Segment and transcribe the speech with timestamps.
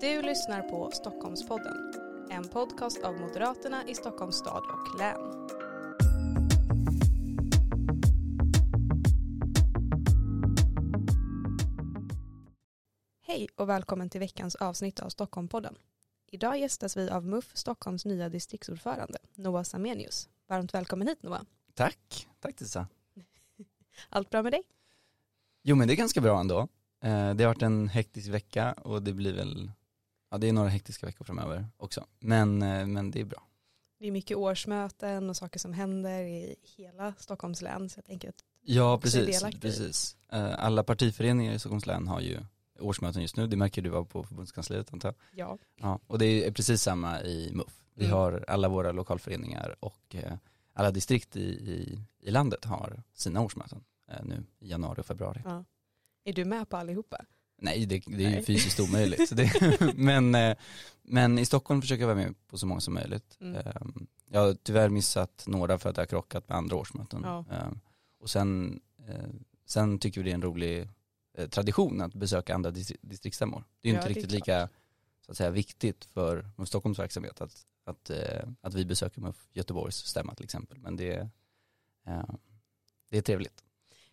[0.00, 1.92] Du lyssnar på Stockholmspodden,
[2.30, 5.48] en podcast av Moderaterna i Stockholms stad och län.
[13.26, 15.74] Hej och välkommen till veckans avsnitt av Stockholmpodden.
[16.26, 20.28] Idag gästas vi av MUF Stockholms nya distriktsordförande, Noah Samenius.
[20.48, 21.42] Varmt välkommen hit Noah.
[21.74, 22.88] Tack, tack Tissa.
[24.08, 24.62] Allt bra med dig?
[25.62, 26.68] Jo men det är ganska bra ändå.
[27.02, 29.70] Eh, det har varit en hektisk vecka och det blir väl,
[30.30, 32.06] ja det är några hektiska veckor framöver också.
[32.20, 33.42] Men, eh, men det är bra.
[33.98, 38.28] Det är mycket årsmöten och saker som händer i hela Stockholms län så jag tänker
[38.28, 40.16] att Ja precis, precis.
[40.32, 42.38] Eh, Alla partiföreningar i Stockholms län har ju
[42.80, 45.48] årsmöten just nu, det märker du var på förbundskansliet antar jag.
[45.48, 47.84] ja, Ja, och det är precis samma i MUF.
[47.94, 48.16] Vi Mm.
[48.16, 50.32] har alla våra lokalföreningar och eh,
[50.72, 53.84] alla distrikt i, i, i landet har sina årsmöten
[54.22, 55.40] nu i januari och februari.
[55.44, 55.64] ja.
[56.24, 57.24] Är du med på allihopa?
[57.60, 59.32] Nej, det, det är ju fysiskt omöjligt.
[59.94, 60.56] Men, eh,
[61.02, 63.36] men i Stockholm försöker jag vara med på så många som möjligt.
[63.40, 63.54] Mm.
[63.56, 63.72] Eh,
[64.30, 67.20] Jag har tyvärr missat några för att jag har krockat med andra årsmöten.
[67.24, 67.44] Ja.
[67.52, 67.68] Eh,
[68.20, 69.28] Och sen, eh,
[69.66, 70.88] sen tycker vi det är en rolig
[71.38, 73.64] eh, tradition att besöka andra distri- distriktsstämmor.
[73.80, 74.68] Det är ju Ja, inte riktigt lika
[75.26, 78.10] så att säga, viktigt för MUF Stockholms verksamhet att, att,
[78.60, 80.78] att vi besöker MUF Göteborgs stämma till exempel.
[80.78, 81.28] Men det,
[82.06, 82.22] eh,
[83.10, 83.64] det är trevligt.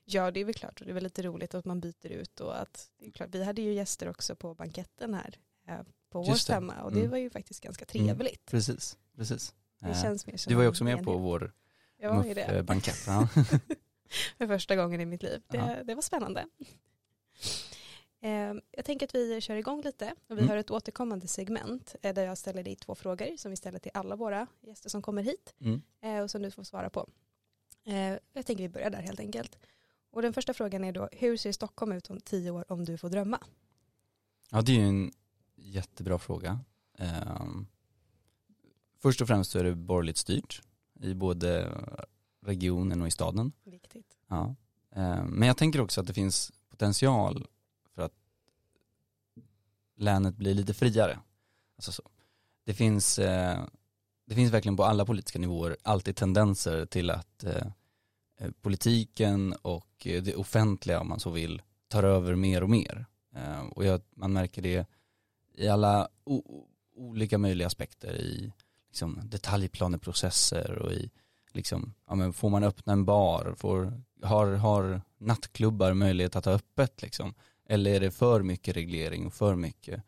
[0.10, 2.40] Ja det är väl klart och det är väl lite roligt att man byter ut
[2.40, 6.22] och att det är klart, vi hade ju gäster också på banketten här eh, på
[6.22, 7.12] vår stämma och det Mm.
[7.12, 8.46] var ju faktiskt ganska trevligt.
[8.46, 9.56] Precis, precis.
[9.80, 11.52] Det Eh, känns mer som Du var ju också med på vår
[12.00, 13.04] det MUF-bankett.
[13.08, 13.28] Ja.
[14.38, 15.42] för första gången i mitt liv.
[15.48, 15.84] Det, Ja.
[15.84, 16.46] det var spännande.
[18.22, 20.50] Eh, Jag tänker att vi kör igång lite och vi Mm.
[20.50, 23.92] har ett återkommande segment eh, där jag ställer dig två frågor som vi ställer till
[23.94, 25.54] alla våra gäster som kommer hit.
[25.62, 25.82] Mm.
[26.02, 27.10] eh, och som du får svara på.
[27.86, 29.58] Eh, jag tänker vi börjar där helt enkelt.
[30.12, 32.98] Och den första frågan är då, hur ser Stockholm ut om tio år om du
[32.98, 33.40] får drömma?
[34.52, 35.12] ja, det är ju en
[35.56, 36.60] jättebra fråga.
[36.98, 37.68] Ehm,
[39.02, 40.62] först och främst så är det borgerligt styrt
[41.00, 41.72] i både
[42.42, 43.52] regionen och i staden.
[43.64, 44.18] Viktigt.
[44.28, 44.56] Ja.
[44.92, 47.48] Ehm, men jag tänker också att det finns potential
[47.96, 48.14] för att
[49.96, 51.20] länet blir lite friare.
[51.76, 52.04] Alltså så.
[52.64, 53.66] Det, finns, eh,
[54.26, 57.68] det finns verkligen på alla politiska nivåer alltid tendenser till att eh,
[58.62, 63.06] politiken och eh, det offentliga om man så vill tar över mer och mer.
[63.36, 64.88] Eh, och jag, man märker det
[65.58, 66.08] i alla
[66.96, 68.54] olika möjliga aspekter i
[68.88, 71.10] liksom, detaljplaneprocesser och i
[71.52, 76.54] liksom, ja, men får man öppna en bar, får, har, har nattklubbar möjlighet att ha
[76.54, 77.34] öppet liksom?
[77.70, 80.04] Eller är det för mycket reglering och för mycket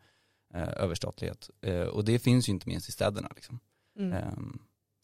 [0.54, 1.50] eh, överstatlighet?
[1.60, 3.60] Eh, och det finns ju inte minst i städerna liksom.
[3.98, 4.12] Mm.
[4.12, 4.58] Ehm,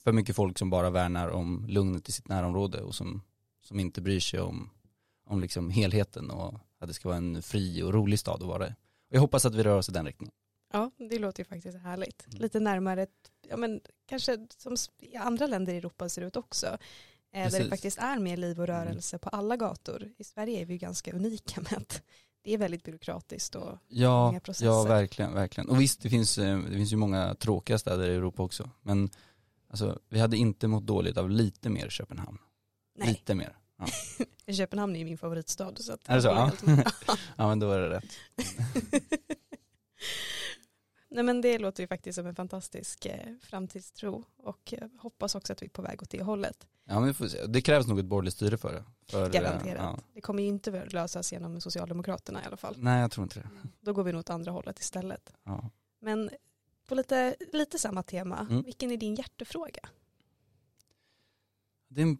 [0.06, 3.22] för mycket folk som bara värnar om lugnet i sitt närområde och som,
[3.62, 4.70] som inte bryr sig om,
[5.26, 8.68] om liksom helheten och att det ska vara en fri och rolig stad att vara
[8.68, 8.70] i.
[8.70, 10.34] Och jag hoppas att vi rör oss i den riktningen.
[10.72, 12.26] Ja, det låter ju faktiskt härligt.
[12.26, 12.42] Mm.
[12.42, 13.06] Lite närmare,
[13.48, 16.66] ja men kanske som i andra länder i Europa ser ut också.
[16.66, 16.72] Eh,
[17.32, 17.70] där det Precis.
[17.70, 20.12] faktiskt är mer liv och rörelse på alla gator.
[20.18, 22.02] I Sverige är vi ju ganska unika med att
[22.42, 24.66] det är väldigt byråkratiskt och Ja, Många processer.
[24.66, 25.68] ja verkligen, verkligen.
[25.68, 28.70] Och visst, det finns, eh, det finns ju många tråkiga städer i Europa också.
[28.82, 29.10] Men
[29.69, 32.38] alltså, vi hade inte mått dåligt av lite mer Köpenhamn.
[32.99, 33.56] nej, Lite mer.
[34.53, 35.72] Köpenhamn är ju min favoritstad.
[35.77, 36.28] Så att Är det så?
[36.28, 36.53] Ja.
[37.37, 38.04] Ja men då är det rätt.
[41.09, 45.53] Nej men det låter ju faktiskt som en fantastisk eh, framtidstro och eh, hoppas också
[45.53, 46.66] att vi är på väg åt det hållet.
[46.84, 47.47] Ja men vi får se.
[47.47, 48.84] Det krävs nog ett borgerligt styre för det.
[49.10, 49.83] För, eh, Garanterat.
[49.83, 49.98] ja.
[50.15, 52.75] Det kommer ju inte att lösas genom Socialdemokraterna i alla fall.
[52.78, 53.48] Nej jag tror inte det.
[53.81, 55.33] Då går vi nog åt andra hållet istället.
[55.44, 55.71] Ja.
[56.00, 56.31] Men
[56.86, 58.62] på lite, lite samma tema, Mm.
[58.62, 59.88] vilken är din hjärtefråga?
[61.88, 62.19] Det, är en,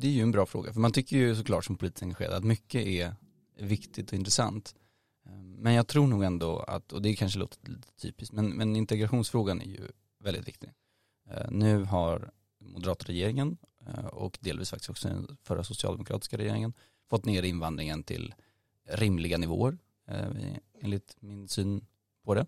[0.00, 2.44] det är ju en bra fråga, för man tycker ju såklart som politiskt engagerad att
[2.44, 3.14] mycket är
[3.58, 4.74] viktigt och intressant.
[5.56, 9.60] Men jag tror nog ändå att, och det kanske låter lite typiskt, men, men integrationsfrågan
[9.60, 9.88] är ju
[10.20, 10.70] väldigt viktig.
[11.30, 12.30] Eh, Nu har
[12.60, 16.72] moderatregeringen eh, och delvis faktiskt också den förra socialdemokratiska regeringen
[17.10, 18.34] fått ner invandringen till
[18.88, 20.28] rimliga nivåer eh,
[20.80, 21.86] enligt min syn
[22.24, 22.46] på det.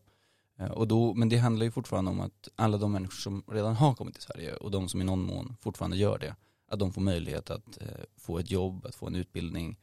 [0.63, 3.77] Eh, Och då, men det handlar ju fortfarande om att alla de människor som redan
[3.77, 6.37] har kommit till Sverige och de som i någon mån fortfarande gör det,
[6.69, 7.87] att de får möjlighet att eh,
[8.17, 9.77] få ett jobb, att få en utbildning,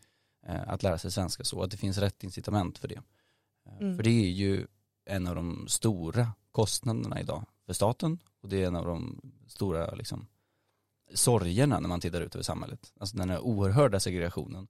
[0.47, 3.01] eh, att lära sig svenska så att det finns rätt incitament för det.
[3.79, 3.95] Mm.
[3.95, 4.67] För det är ju
[5.05, 9.95] en av de stora kostnaderna idag för staten och det är en av de stora
[9.95, 10.27] liksom,
[11.13, 12.93] sorgerna när man tittar ut över samhället.
[12.99, 14.67] Alltså den här oerhörda segregationen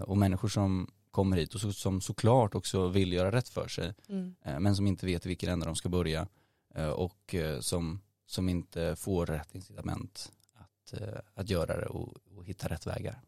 [0.00, 3.94] och människor som kommer hit och så, som såklart också vill göra rätt för sig
[4.08, 4.34] Mm.
[4.44, 6.28] eh, men som inte vet i vilken ände de ska börja
[6.74, 10.94] eh, och eh, som, som inte får rätt incitament att,
[11.34, 13.20] att göra det och, och hitta rätt vägar.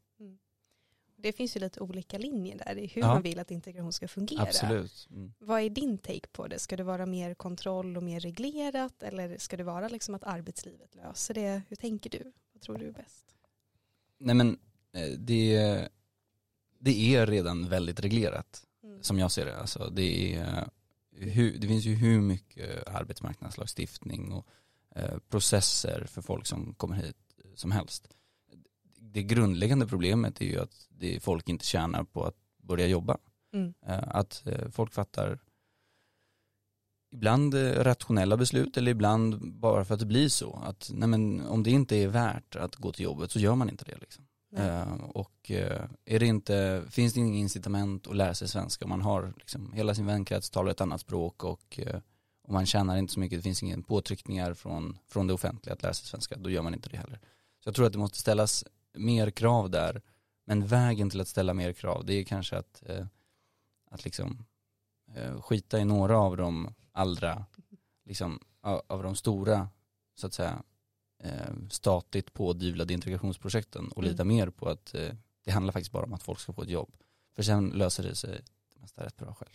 [1.21, 3.09] Det finns ju lite olika linjer där i hur Ja.
[3.09, 4.43] man vill att integration ska fungera.
[4.43, 5.09] Absolut.
[5.11, 5.33] Mm.
[5.39, 6.59] Vad är din take på det?
[6.59, 10.95] Ska det vara mer kontroll och mer reglerat eller ska det vara liksom att arbetslivet
[10.95, 11.63] löser det?
[11.69, 12.33] Hur tänker du?
[12.53, 13.25] Vad tror du är bäst?
[14.19, 14.59] Nej men
[15.19, 15.89] det,
[16.79, 19.03] det är redan väldigt reglerat Mm.
[19.03, 19.57] som jag ser det.
[19.61, 20.69] Alltså det, är,
[21.11, 24.47] hur, det finns ju hur mycket arbetsmarknadslagstiftning och
[24.95, 27.17] eh, processer för folk som kommer hit
[27.55, 28.09] som helst.
[29.01, 33.19] Det grundläggande problemet är ju att det, folk inte tjänar på att börja jobba.
[33.53, 33.75] Mm.
[33.87, 35.39] Eh, Att eh, folk fattar
[37.13, 40.57] ibland eh, rationella beslut eller ibland bara för att det blir så.
[40.65, 43.71] Att nej men, om det inte är värt att gå till jobbet så gör man
[43.71, 43.97] inte det.
[44.01, 44.25] Liksom.
[44.57, 45.51] Ehm, eh, och
[46.05, 48.85] är det inte, finns det inget incitament att lära sig svenska?
[48.85, 52.01] Om man har liksom, hela sin vänkrets talar ett annat språk och, eh,
[52.43, 55.83] och man tjänar inte så mycket, det finns ingen påtryckningar från, från det offentliga att
[55.83, 57.21] lära sig svenska, då gör man inte det heller.
[57.61, 58.65] Så jag tror att det måste ställas
[58.95, 60.03] mer krav där,
[60.47, 63.07] men vägen till att ställa mer krav det är kanske att, eh,
[63.91, 64.45] att liksom
[65.15, 67.45] eh, skita i några av de allra,
[68.05, 69.69] liksom, av, av de stora,
[70.15, 70.63] så att säga,
[71.71, 74.11] statligt pådyvlade integrationsprojekten och Mm.
[74.11, 75.11] lita mer på att eh,
[75.45, 76.97] det handlar faktiskt bara om att folk ska få ett jobb.
[77.37, 78.41] För sen löser det sig
[78.75, 79.51] det mesta rätt bra själv.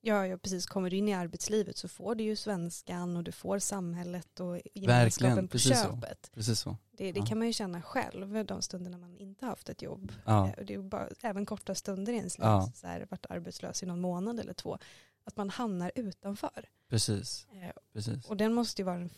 [0.00, 0.66] Ja, ja, precis.
[0.66, 4.60] Kommer du in i arbetslivet så får du ju svenskan och du får samhället och
[4.74, 5.84] gemenskapen på precis så.
[5.86, 6.30] köpet.
[6.34, 6.76] Precis så.
[6.90, 7.26] Det, det Ja.
[7.26, 10.12] kan man ju känna själv de stunderna man inte haft ett jobb.
[10.24, 12.72] Ja, Eh, och Det är bara, även korta stunder i ens liv, Ja.
[12.74, 14.78] så här, varit arbetslös i någon månad eller två,
[15.24, 16.68] att man hamnar utanför.
[16.88, 17.46] precis.
[17.52, 18.24] Eh, precis.
[18.26, 19.10] Och den måste ju vara en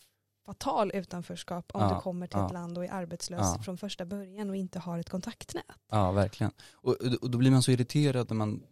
[0.51, 2.47] fatal utanförskap om Ja, du kommer till ja.
[2.47, 3.63] ett land och är arbetslös Ja.
[3.63, 5.65] från första början och inte har ett kontaktnät.
[5.91, 6.53] Ja, verkligen.
[6.73, 8.63] Och, och då blir man så irriterad när man,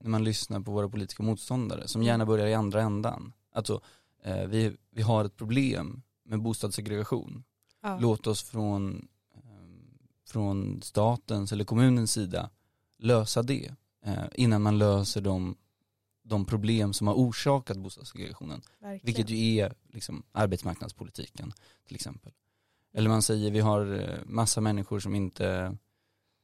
[0.00, 3.32] när man lyssnar på våra politiska motståndare som gärna börjar i andra ändan.
[3.54, 3.80] Alltså,
[4.22, 7.44] eh, vi, vi har ett problem med bostadssegregation.
[8.00, 9.40] Låt oss från, eh,
[10.28, 12.50] från statens eller kommunens sida
[12.98, 15.56] lösa det eh, innan man löser de,
[16.28, 18.62] de problem som har orsakat bostadssegregationen.
[18.78, 19.00] Verkligen.
[19.06, 21.52] Vilket ju är liksom, arbetsmarknadspolitiken
[21.86, 22.32] till exempel.
[22.94, 25.76] Eller man säger vi har eh, massa människor som inte,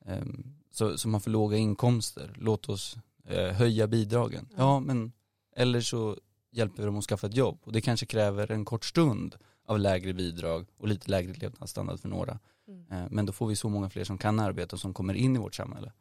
[0.05, 0.25] eh,
[0.71, 4.49] så, som har för låga inkomster, låt oss eh, höja bidragen.
[4.51, 4.57] Ja.
[4.59, 5.13] Ja men,
[5.57, 6.17] eller så
[6.51, 9.37] hjälper vi dem att skaffa ett jobb och det kanske kräver en kort stund
[9.67, 12.39] av lägre bidrag och lite lägre levnadsstandard för några.
[12.69, 12.87] Mm.
[12.91, 15.37] Eh, Men då får vi så många fler som kan arbeta och som kommer in
[15.37, 15.93] i vårt samhälle.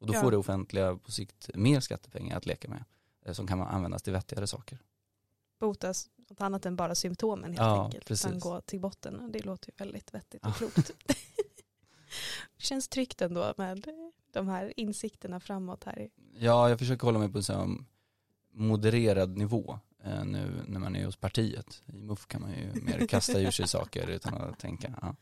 [0.00, 0.20] Och då Ja.
[0.20, 2.84] får det offentliga på sikt mer skattepengar att leka med
[3.32, 4.78] som kan användas till vettigare saker.
[5.60, 8.04] Botas något annat än bara symptomen helt Ja, enkelt.
[8.04, 8.26] precis.
[8.26, 9.32] Utan gå till botten.
[9.32, 10.54] Det låter ju väldigt vettigt och Ja.
[10.54, 10.90] klokt.
[12.56, 13.88] det känns tryggt ändå med
[14.32, 16.08] de här insikterna framåt här.
[16.38, 17.86] Ja, jag försöker hålla mig på en sån
[18.52, 21.82] modererad nivå eh, nu när man är hos partiet.
[21.86, 24.94] I MUF kan man ju mer kasta ur sig saker utan att tänka.
[25.02, 25.16] Ja.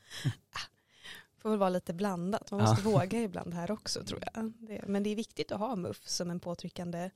[1.38, 2.50] får väl vara lite blandat.
[2.50, 2.66] Man Ja.
[2.66, 4.52] måste våga ibland här också tror jag.
[4.88, 7.10] Men det är viktigt att ha MUF som en påtryckande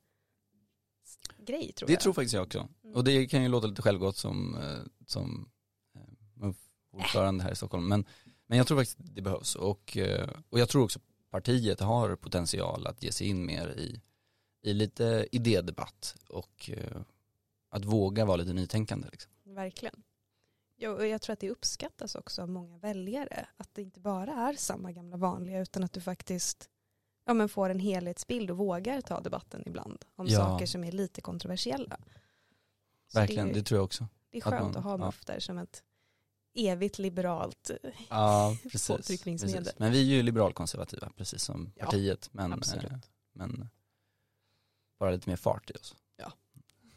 [1.38, 2.00] grej tror Det jag.
[2.00, 2.68] tror faktiskt jag också.
[2.84, 2.96] Mm.
[2.96, 5.50] Och det kan ju låta lite självgott som, eh, som
[5.94, 6.00] eh,
[6.34, 7.88] MUF-ordförande här i Stockholm.
[7.88, 8.04] Men,
[8.46, 9.54] men jag tror faktiskt det behövs.
[9.54, 11.00] Och, eh, och jag tror också
[11.30, 14.00] partiet har potential att ge sig in mer i,
[14.62, 16.70] i lite idédebatt och
[17.70, 19.08] att våga vara lite nytänkande.
[19.12, 19.32] Liksom.
[19.44, 20.02] Verkligen.
[20.76, 23.46] Jo, och jag tror att det uppskattas också av många väljare.
[23.56, 26.70] Att det inte bara är samma gamla vanliga utan att du faktiskt
[27.24, 30.38] ja, men får en helhetsbild och vågar ta debatten ibland om Ja.
[30.38, 31.96] saker som är lite kontroversiella.
[33.08, 34.06] Så Verkligen, Det det, är, tror jag också.
[34.30, 34.96] det är att skönt man- att ha ja.
[35.06, 35.82] MUF där som ett
[36.54, 37.70] evigt liberalt.
[38.10, 38.86] Ja, precis.
[38.88, 39.64] Påtryckningsmedel.
[39.64, 39.78] precis.
[39.78, 42.28] Men vi är ju liberalkonservativa, precis som Ja, partiet.
[42.32, 42.84] Men, absolut.
[42.92, 42.98] eh,
[43.32, 43.68] men
[44.98, 45.94] bara lite mer fart i oss.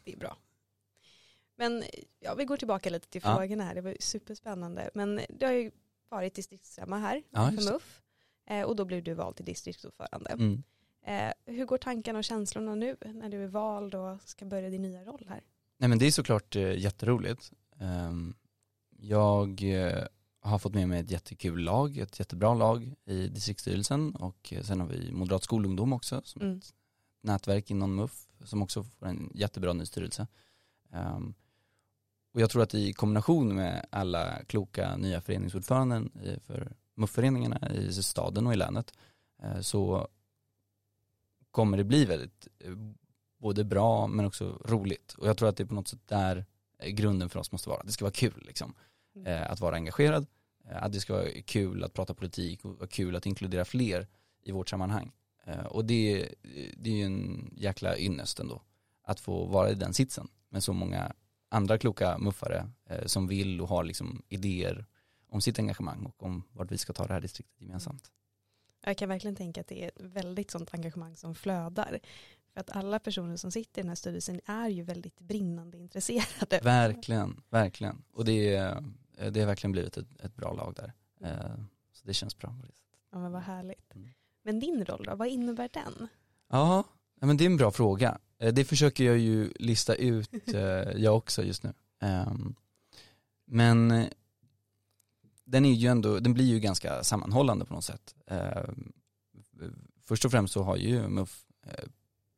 [0.04, 0.36] Det är bra.
[1.56, 1.84] Men
[2.20, 3.36] ja, vi går tillbaka lite till Ja.
[3.36, 3.74] frågorna här.
[3.74, 4.90] Det var ju superspännande.
[4.94, 5.70] Men du har ju
[6.08, 7.72] varit distriktsstämma här Ja, för det.
[7.72, 8.02] MUF.
[8.50, 10.30] Eh, och då blev du vald till distriktsordförande.
[10.30, 10.62] Mm.
[11.06, 14.82] Eh, hur går tankarna och känslorna nu när du är vald och ska börja din
[14.82, 15.42] nya roll här?
[15.76, 17.52] Nej men det är såklart eh, jätteroligt.
[17.80, 18.34] Ehm,
[18.96, 19.62] jag
[20.40, 24.88] har fått med mig ett jättekul lag, ett jättebra lag i distriktsstyrelsen och sen har
[24.88, 26.58] vi Moderat skolungdom också som Mm.
[26.58, 26.74] ett
[27.20, 30.26] nätverk inom MUF som också får en jättebra ny styrelse.
[30.92, 31.34] Ehm,
[32.34, 36.10] och jag tror att i kombination med alla kloka nya föreningsordföranden
[36.46, 38.92] för MUF-föreningarna i staden och i länet
[39.42, 40.08] eh, så
[41.50, 42.74] kommer det bli väldigt eh,
[43.38, 45.12] både bra men också roligt.
[45.12, 46.44] Och jag tror att det är på något sätt där
[46.82, 47.82] grunden för oss måste vara.
[47.82, 48.74] Det ska vara kul liksom.
[49.16, 49.32] Mm.
[49.32, 50.26] Eh, att vara engagerad,
[50.70, 54.06] att det ska vara kul att prata politik och kul att inkludera fler
[54.42, 55.12] i vårt sammanhang.
[55.68, 56.28] Och det,
[56.76, 58.62] det är ju en jäkla ynnest ändå.
[59.02, 61.12] Att få vara i den sitsen med så många
[61.48, 62.70] andra kloka muffare
[63.06, 64.86] som vill och har liksom idéer
[65.28, 68.10] om sitt engagemang och om vart vi ska ta det här distriktet gemensamt.
[68.84, 71.98] Jag kan verkligen tänka att det är ett väldigt sånt engagemang som flödar.
[72.52, 76.60] För att alla personer som sitter i den här styrelsen är ju väldigt brinnande intresserade.
[76.62, 78.04] Verkligen, verkligen.
[78.12, 78.84] Och det, är,
[79.30, 80.92] det har verkligen blivit ett, ett bra lag där.
[81.20, 82.54] Eh, så det känns bra.
[83.12, 83.94] Ja men vad härligt.
[83.94, 84.08] Mm.
[84.42, 86.08] Men din roll då, vad innebär den?
[86.48, 86.84] Ja,
[87.20, 88.18] men det är en bra fråga.
[88.38, 90.62] Eh, det försöker jag ju lista ut eh,
[90.96, 91.72] jag också just nu.
[92.00, 92.54] Ehm,
[93.44, 94.06] men
[95.48, 98.14] den är ju ändå, den blir ju ganska sammanhållande på något sätt.
[98.26, 98.92] Ehm,
[100.04, 101.44] först och främst så har ju MUF,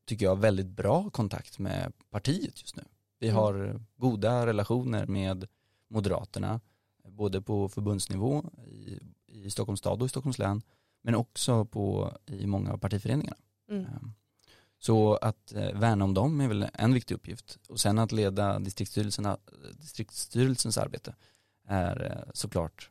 [0.05, 2.83] tycker jag, väldigt bra kontakt med partiet just nu.
[3.19, 3.37] Vi mm.
[3.37, 5.49] har goda relationer med
[5.89, 6.61] Moderaterna,
[7.09, 10.63] både på förbundsnivå i, i Stockholms stad och i Stockholms län,
[11.03, 13.37] men också på, i många av partiföreningarna.
[13.71, 13.85] Mm.
[13.85, 14.13] Ehm,
[14.79, 17.59] så att eh, värna om dem är väl en viktig uppgift.
[17.69, 19.37] Och sen att leda distriktsstyrelsen,
[19.77, 21.15] distriktsstyrelsens arbete
[21.67, 22.91] är eh, såklart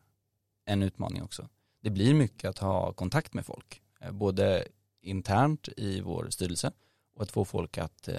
[0.69, 1.49] en utmaning också.
[1.81, 4.67] Det blir mycket att ha kontakt med folk, eh, både
[5.01, 6.71] internt i vår styrelse
[7.15, 8.09] och att få folk att,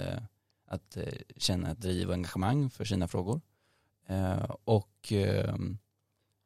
[0.67, 0.97] att
[1.37, 3.41] känna ett driv och engagemang för sina frågor.
[4.65, 5.13] Och,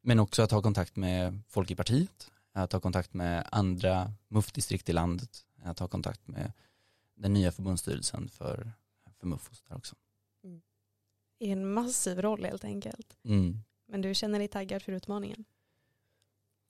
[0.02, 4.88] men också att ha kontakt med folk i partiet, att ha kontakt med andra MUF-distrikt
[4.88, 6.52] i landet, att ha kontakt med
[7.14, 8.72] den nya förbundsstyrelsen för,
[9.18, 9.96] för Mufos där också.
[10.44, 10.60] Mm.
[11.38, 13.16] I en massiv roll helt enkelt.
[13.24, 13.58] Mm.
[13.86, 15.44] Men du känner dig taggad för utmaningen?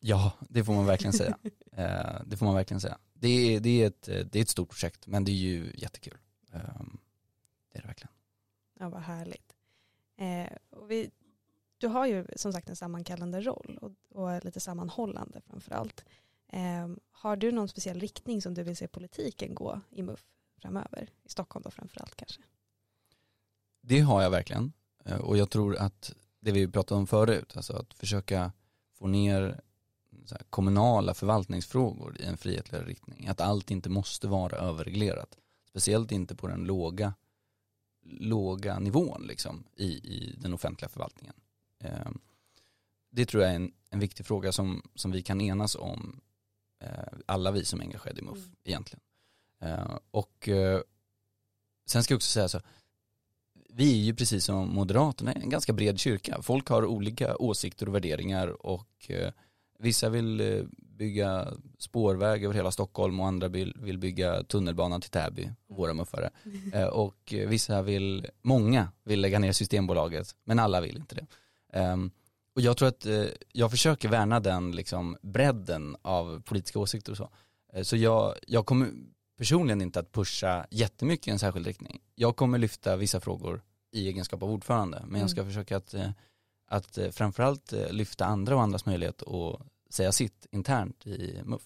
[0.07, 1.39] Ja, det får man verkligen säga.
[1.73, 2.99] eh, det får man verkligen säga.
[3.13, 6.19] Det är, det, är ett, det är ett stort projekt, men det är ju jättekul.
[6.53, 6.61] Eh,
[7.73, 8.13] det är det verkligen.
[8.79, 9.57] Ja, vad härligt.
[10.17, 11.11] Eh, och vi,
[11.79, 16.05] du har ju som sagt en sammankallande roll och, och lite sammanhållande framför allt.
[16.49, 20.25] Eh, har du någon speciell riktning som du vill se politiken gå i MUF?
[20.65, 21.09] framöver.
[21.25, 22.43] I Stockholm då framförallt kanske.
[23.81, 24.73] Det har jag verkligen.
[25.05, 28.53] Eh, och jag tror att det vi pratade om förut, alltså att försöka
[28.93, 29.61] få ner
[30.51, 33.27] kommunala förvaltningsfrågor i en frihetligare riktning.
[33.27, 35.37] Att allt inte måste vara överreglerat.
[35.69, 37.15] Speciellt inte på den låga,
[38.05, 41.35] låga nivån liksom, i, i den offentliga förvaltningen.
[41.85, 42.11] Eh,
[43.11, 46.21] det tror jag är en, en viktig fråga som, som vi kan enas om,
[46.81, 48.57] eh, alla vi som är engagerade i MUF mm.
[48.65, 49.01] egentligen.
[49.61, 50.49] Eh, och
[51.87, 52.61] sen ska jag också säga så,
[53.77, 56.43] vi är ju precis som Moderaterna en ganska bred kyrka.
[56.43, 59.33] Folk har olika åsikter och värderingar och eh,
[59.85, 61.49] vissa vill bygga
[61.79, 66.31] spårväg över hela Stockholm och andra vill, bygga tunnelbanan till Täby, våra muffare.
[66.93, 71.27] Och vissa vill, många vill lägga ner Systembolaget, men alla vill inte det.
[71.73, 72.11] Ehm,
[72.55, 73.07] och jag tror att
[73.53, 77.31] jag försöker värna den liksom bredden av politiska åsikter och så.
[77.83, 78.89] Så jag, jag kommer
[79.39, 82.01] personligen inte att pusha jättemycket i en särskild riktning.
[82.15, 83.63] Jag kommer lyfta vissa frågor
[83.93, 85.21] i egenskap av ordförande, men mm.
[85.21, 85.51] jag ska mm.
[85.53, 86.11] försöka att, eh,
[86.69, 89.61] att eh, framförallt eh, lyfta andra och andras möjlighet att
[89.95, 91.63] säga sitt internt i MUF.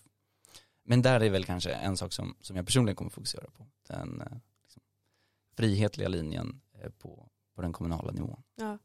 [0.85, 4.23] Men där är väl kanske en sak som, som jag personligen kommer fokusera på, den
[4.64, 4.82] liksom,
[5.56, 6.61] frihetliga linjen
[6.99, 8.42] på, på den kommunala nivån.
[8.56, 8.78] Ja.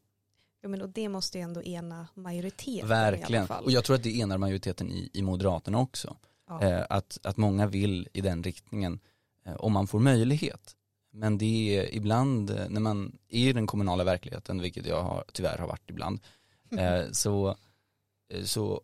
[0.64, 3.64] Ja, men och det måste ju ändå ena majoriteten Verkligen, i alla fall.
[3.64, 6.16] och jag tror att det enar majoriteten i, i Moderaterna också.
[6.48, 6.62] Ja.
[6.62, 9.00] Eh, att, att många vill i den riktningen
[9.44, 10.76] eh, om man får möjlighet.
[11.10, 15.24] Men det är ibland eh, när man är i den kommunala verkligheten, vilket jag har,
[15.32, 16.20] tyvärr har varit ibland,
[17.12, 17.56] så,
[18.44, 18.82] så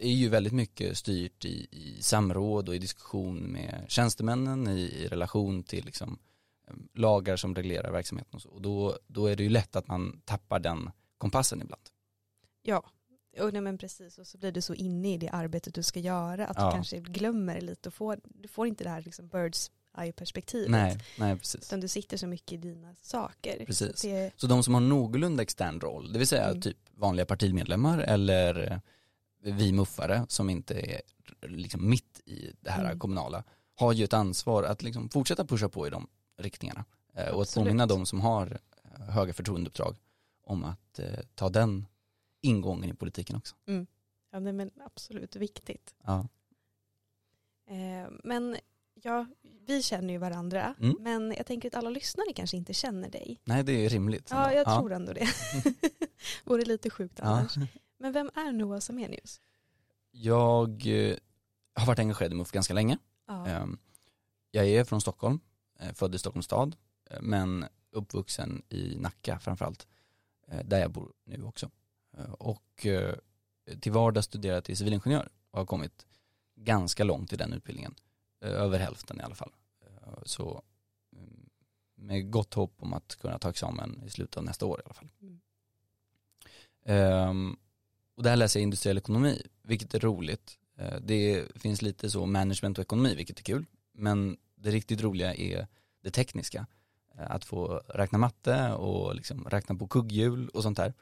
[0.00, 5.08] är ju väldigt mycket styrt i, i samråd och i diskussion med tjänstemännen i, i
[5.08, 6.18] relation till liksom,
[6.94, 8.48] lagar som reglerar verksamheten och så.
[8.48, 11.82] Och då, då är det ju lätt att man tappar den kompassen ibland.
[12.62, 12.84] Ja,
[13.40, 16.00] och nej, men precis, och så blir du så inne i det arbetet du ska
[16.00, 16.66] göra att ja.
[16.66, 20.70] du kanske glömmer lite och får, du får inte det här liksom birds eye-perspektivet.
[20.70, 21.66] Nej, nej, precis.
[21.66, 23.64] Utan du sitter så mycket i dina saker.
[23.66, 23.98] Precis.
[24.00, 24.32] Så, det...
[24.36, 26.60] så de som har någorlunda extern roll, det vill säga mm.
[26.60, 28.78] typ vanliga partimedlemmar eller eh,
[29.40, 31.00] vi muffare som inte är
[31.42, 32.98] liksom mitt i det här mm.
[32.98, 33.44] kommunala,
[33.74, 36.84] har ju ett ansvar att liksom fortsätta pusha på i de riktningarna.
[37.14, 39.96] Eh, och att påminna de som har eh, höga förtroendeuppdrag
[40.42, 41.86] om att eh, ta den
[42.40, 43.56] ingången i politiken också.
[43.66, 43.86] Mm.
[44.32, 45.94] Ja, det är absolut viktigt.
[46.04, 46.28] Ja.
[47.66, 48.56] Eh, men
[48.94, 49.26] ja,
[49.66, 50.96] vi känner ju varandra, mm.
[51.00, 53.40] men jag tänker att alla lyssnare kanske inte känner dig.
[53.44, 54.28] Nej, det är rimligt.
[54.30, 54.78] Ja, jag ja.
[54.78, 55.28] tror ändå det.
[56.44, 57.56] Vore lite sjukt annars.
[57.56, 57.66] Ja.
[58.00, 59.40] Men vem är Noah Samenius?
[60.10, 61.16] Jag eh,
[61.74, 62.98] har varit engagerad i MUF ganska länge.
[63.26, 63.46] Ja.
[63.46, 63.66] Eh,
[64.50, 65.40] jag är från Stockholm,
[65.78, 66.76] eh, född i Stockholms stad,
[67.10, 69.86] eh, men uppvuxen i Nacka framförallt,
[70.64, 71.70] där jag bor nu också.
[72.38, 72.86] Och
[73.80, 76.06] till vardags studerat till civilingenjör och har kommit
[76.54, 77.94] ganska långt i den utbildningen.
[78.40, 79.52] Över hälften i alla fall.
[80.24, 80.62] Så
[81.12, 81.50] mm,
[81.94, 84.94] med gott hopp om att kunna ta examen i slutet av nästa år i alla
[84.94, 85.10] fall.
[85.20, 85.40] Mm.
[87.30, 87.58] Um,
[88.20, 90.58] och där läser jag industriell ekonomi, vilket är roligt.
[90.78, 93.66] Eh, det finns lite så management och ekonomi, vilket är kul.
[93.94, 95.66] Men det riktigt roliga är
[96.02, 96.66] det tekniska.
[97.18, 100.94] Eh, att få räkna matte och liksom räkna på kugghjul och sånt där.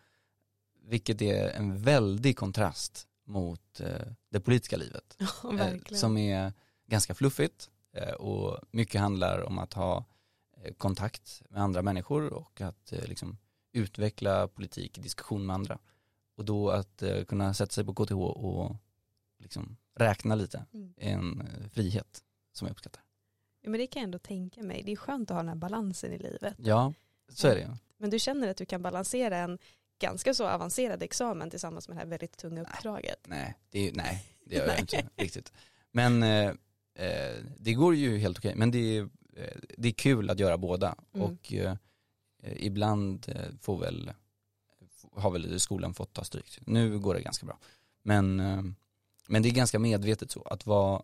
[0.84, 5.16] Vilket är en väldig kontrast mot eh, det politiska livet.
[5.42, 6.00] Verkligen.
[6.00, 6.52] Som är
[6.86, 7.70] ganska fluffigt
[8.18, 10.04] och mycket handlar om att ha
[10.76, 13.38] kontakt med andra människor och att liksom
[13.72, 15.78] utveckla politik i diskussion med andra.
[16.38, 18.76] Och då att kunna sätta sig på KTH och
[19.38, 20.94] liksom räkna lite mm.
[20.96, 23.02] är en frihet som jag uppskattar.
[23.60, 24.82] Ja, men det kan jag ändå tänka mig.
[24.86, 26.54] Det är skönt att ha den här balansen i livet.
[26.58, 26.92] Ja,
[27.28, 27.76] så är det.
[27.96, 29.58] Men du känner att du kan balansera en
[29.98, 33.26] ganska så avancerad examen tillsammans med det här väldigt tunga uppdraget?
[33.26, 35.52] Nej, det, nej, det gör jag inte riktigt.
[35.92, 36.48] Men eh,
[36.94, 38.54] eh, det går ju helt okej.
[38.56, 39.02] Men det är,
[39.36, 40.94] eh, det är kul att göra båda.
[41.14, 41.26] Mm.
[41.26, 41.76] Och eh,
[42.56, 44.12] ibland eh, får väl,
[45.18, 46.58] har väl skolan fått ta stryk.
[46.66, 47.58] Nu går det ganska bra.
[48.02, 48.62] Men, eh,
[49.28, 50.42] men det är ganska medvetet så.
[50.42, 51.02] Att vara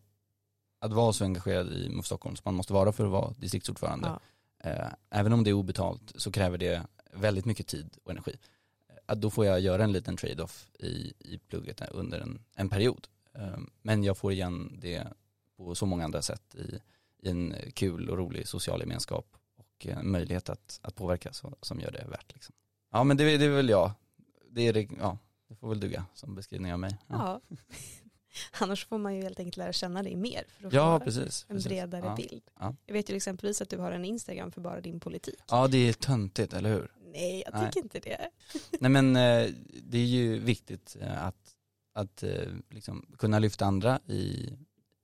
[0.85, 4.09] att vara så engagerad i MUF Stockholm som man måste vara för att vara distriktsordförande.
[4.09, 4.71] Ja.
[4.71, 8.37] Eh, även om det är obetalt så kräver det väldigt mycket tid och energi.
[9.07, 13.07] Att då får jag göra en liten trade-off i, i plugget under en, en period.
[13.35, 15.07] Eh, men jag får igen det
[15.57, 16.81] på så många andra sätt i,
[17.27, 21.81] i en kul och rolig social gemenskap och en möjlighet att, att påverka så, som
[21.81, 22.35] gör det värt.
[22.35, 22.55] Liksom.
[22.93, 23.93] Ja men det, det är väl jag.
[24.55, 25.19] Det, är ja,
[25.49, 26.99] det får väl duga som beskrivning av mig.
[27.07, 27.41] Ja.
[27.49, 27.57] ja.
[28.61, 31.47] Annars får man ju helt enkelt lära känna dig mer för att ja, få precis,
[31.49, 31.69] en precis.
[31.69, 32.43] bredare ja, bild.
[32.59, 32.75] Ja.
[32.87, 35.41] Jag vet ju exempelvis att du har en Instagram för bara din politik.
[35.49, 36.93] Ja det är töntigt, eller hur?
[37.13, 37.83] Nej, jag tycker Nej.
[37.83, 38.29] inte det.
[38.81, 39.51] Nej men eh,
[39.83, 41.55] det är ju viktigt eh, att,
[41.93, 44.53] att eh, liksom kunna lyfta andra i,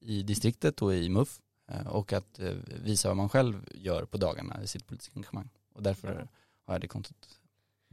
[0.00, 1.40] i distriktet och i MUF
[1.86, 2.40] och att
[2.84, 5.48] visa vad man själv gör på dagarna i sitt politiska engagemang.
[5.72, 6.28] Och därför
[6.66, 7.39] har jag det kontot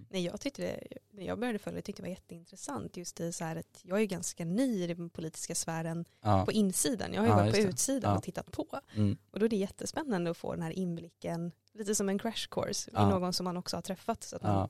[0.09, 0.79] Nej, jag tyckte det,
[1.11, 4.01] när jag började följa det tyckte det var jätteintressant just i så här att jag
[4.01, 6.45] är ganska ny i den politiska sfären ja.
[6.45, 7.13] på insidan.
[7.13, 8.17] Jag har ju ja, varit på utsidan ja.
[8.17, 8.79] och tittat på.
[8.95, 9.17] Mm.
[9.31, 12.91] Och då är det jättespännande att få den här inblicken, lite som en crash course
[12.91, 14.23] i någon som man också har träffat.
[14.23, 14.69] Så att man,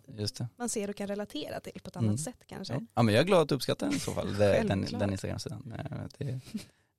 [0.56, 2.18] man ser och kan relatera till på ett annat mm.
[2.18, 2.86] sätt kanske.
[2.94, 3.04] Ja.
[3.04, 5.74] men jag är glad att du uppskattar den i så fall, den, den Instagram-sidan.
[6.18, 6.40] Det,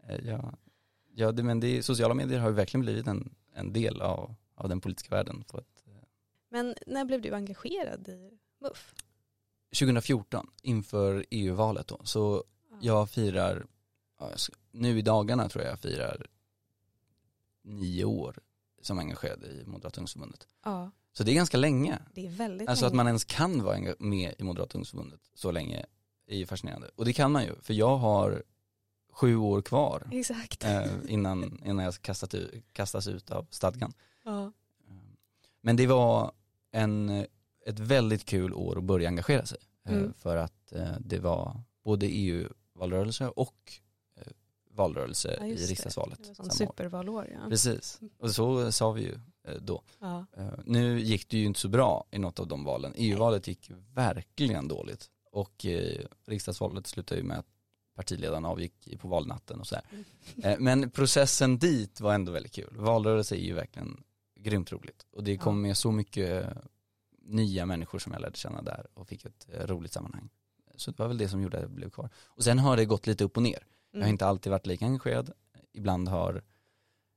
[0.09, 0.53] eh, ja,
[1.15, 4.69] ja, det, men det, sociala medier har ju verkligen blivit en, en del av, av
[4.69, 5.78] den politiska världen på ett
[6.49, 8.95] men när blev du engagerad i MUF?
[9.79, 12.01] 2014 inför EU-valet då.
[12.05, 12.45] Så
[12.81, 13.67] jag firar,
[14.71, 16.27] nu i dagarna tror jag jag firar
[17.63, 18.39] nio år
[18.83, 20.49] som engagerad i Moderata ungdomsförbundet.
[20.65, 20.91] Ja.
[21.13, 21.99] Så det är ganska länge.
[22.15, 22.89] Det är väldigt Alltså länge.
[22.91, 25.87] att man ens kan vara med i Moderata ungdomsförbundet så länge
[26.27, 26.91] är ju fascinerande.
[26.95, 28.43] Och det kan man ju, för jag har
[29.13, 30.65] sju år kvar Exakt.
[30.65, 33.93] Eh, innan, innan jag kastat ut, kastas ut av stadgan.
[34.25, 34.53] Ja.
[35.61, 36.33] Men det var
[36.71, 37.27] en,
[37.67, 39.59] ett väldigt kul år att börja engagera sig.
[39.89, 40.13] Eh, mm.
[40.13, 43.73] För att eh, det var både EU-valrörelse och
[44.17, 44.33] eh,
[44.71, 46.19] valrörelse ja, i riksdagsvalet.
[46.37, 46.45] Det.
[46.45, 47.49] Det supervalår ja.
[47.49, 49.19] Precis, och så sa vi ju
[49.61, 49.83] då.
[49.99, 50.27] Ja.
[50.65, 52.93] Nu gick det ju inte så bra i något av de valen.
[52.97, 55.67] EU-valet gick verkligen dåligt och
[56.27, 57.47] riksdagsvalet slutade ju med att
[57.95, 59.85] partiledaren avgick på valnatten och sådär.
[60.43, 60.65] Mm.
[60.65, 62.77] Men processen dit var ändå väldigt kul.
[62.77, 64.05] Valrörelse är ju verkligen
[64.39, 65.07] grymt roligt.
[65.11, 66.47] Och det kom med så mycket
[67.23, 70.29] nya människor som jag lärde känna där och fick ett eh, roligt sammanhang.
[70.77, 72.11] Så det var väl det som gjorde att jag blev kvar.
[72.25, 73.67] Och sen har det gått lite upp och ner.
[73.91, 74.13] Jag har mm.
[74.13, 75.33] inte alltid varit lika engagerad.
[75.73, 76.43] Ibland har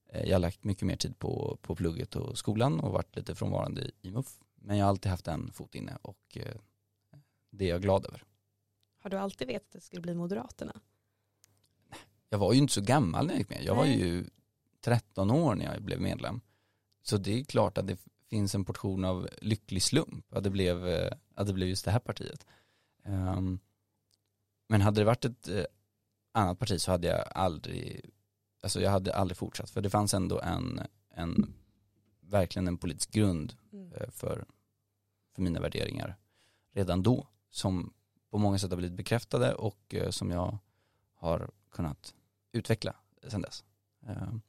[0.10, 3.92] eh, jag lagt mycket mer tid på, på plugget och skolan och varit lite frånvarande
[4.02, 4.40] i MUF.
[4.56, 6.56] Men jag har alltid haft en fot inne och eh,
[7.50, 8.24] det är jag glad över.
[9.00, 10.82] Har du alltid vetat att det skulle bli Moderaterna?
[12.30, 13.64] Jag var ju inte så gammal när jag gick med.
[13.64, 13.98] Jag Nej.
[13.98, 14.26] var ju
[14.82, 16.42] 13 år när jag blev medlem.
[17.02, 17.98] Så det är klart att det
[18.30, 21.92] finns en portion av lycklig slump att det blev, eh, att det blev just det
[21.92, 22.46] här partiet.
[23.06, 23.60] Um,
[24.68, 25.64] men hade det varit ett uh,
[26.32, 28.10] annat parti så hade jag aldrig,
[28.62, 31.54] alltså jag hade aldrig fortsatt för det fanns ändå en, en
[32.20, 33.94] verkligen en politisk grund mm.
[33.94, 34.46] uh, för,
[35.36, 36.18] för mina värderingar
[36.74, 37.94] redan då som
[38.30, 40.58] på många sätt har blivit bekräftade och som jag
[41.14, 42.14] har kunnat
[42.52, 42.96] utveckla
[43.28, 43.64] sedan dess.
[44.08, 44.42] Ehm,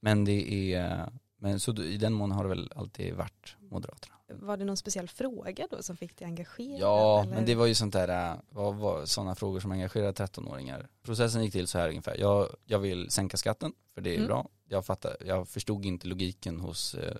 [0.00, 4.14] men det är men så i den mån har det väl alltid varit Moderaterna.
[4.28, 6.80] Var det någon speciell fråga då som fick dig engagerad?
[6.80, 7.34] Ja, eller?
[7.34, 10.88] men det var ju sånt där, äh, vad var sådana frågor som engagerar 13-åringar.
[11.02, 14.26] Processen gick till så här ungefär, jag, jag vill sänka skatten, för det är mm.
[14.26, 14.48] bra.
[14.68, 17.16] Jag, fattar, jag förstod inte logiken hos eh,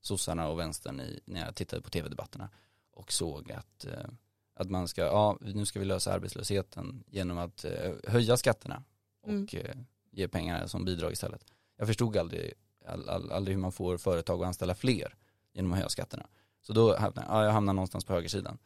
[0.00, 2.50] sossarna och vänstern i, när jag tittade på tv-debatterna
[2.92, 4.08] och såg att, eh,
[4.54, 8.82] att man ska, ja nu ska vi lösa arbetslösheten genom att eh, höja skatterna
[9.22, 9.48] och mm.
[9.52, 9.76] eh,
[10.10, 11.44] ge pengar som bidrag istället.
[11.76, 12.52] Jag förstod aldrig
[12.86, 15.14] aldrig hur man får företag att anställa fler
[15.52, 16.26] genom att höja skatterna.
[16.60, 18.58] Så då hamnade ja, jag hamnar någonstans på högersidan.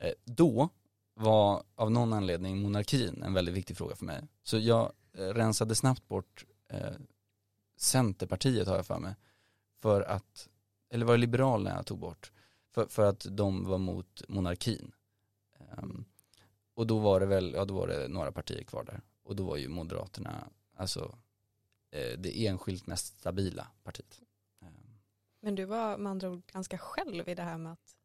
[0.00, 0.68] Eh, då
[1.14, 4.22] var av någon anledning monarkin en väldigt viktig fråga för mig.
[4.42, 6.92] Så jag eh, rensade snabbt bort eh,
[7.76, 9.14] Centerpartiet har jag för mig.
[9.80, 10.48] För att,
[10.90, 12.32] eller var det Liberalerna jag tog bort?
[12.74, 14.92] För, för att de var mot monarkin.
[15.82, 16.04] Um,
[16.74, 19.00] och då var det väl, ja då var det några partier kvar där.
[19.22, 21.18] Och då var ju Moderaterna, alltså
[21.90, 24.20] det enskilt mest stabila partiet.
[24.62, 24.98] Um.
[25.40, 27.96] Men du var med andra ord ganska själv i det här med att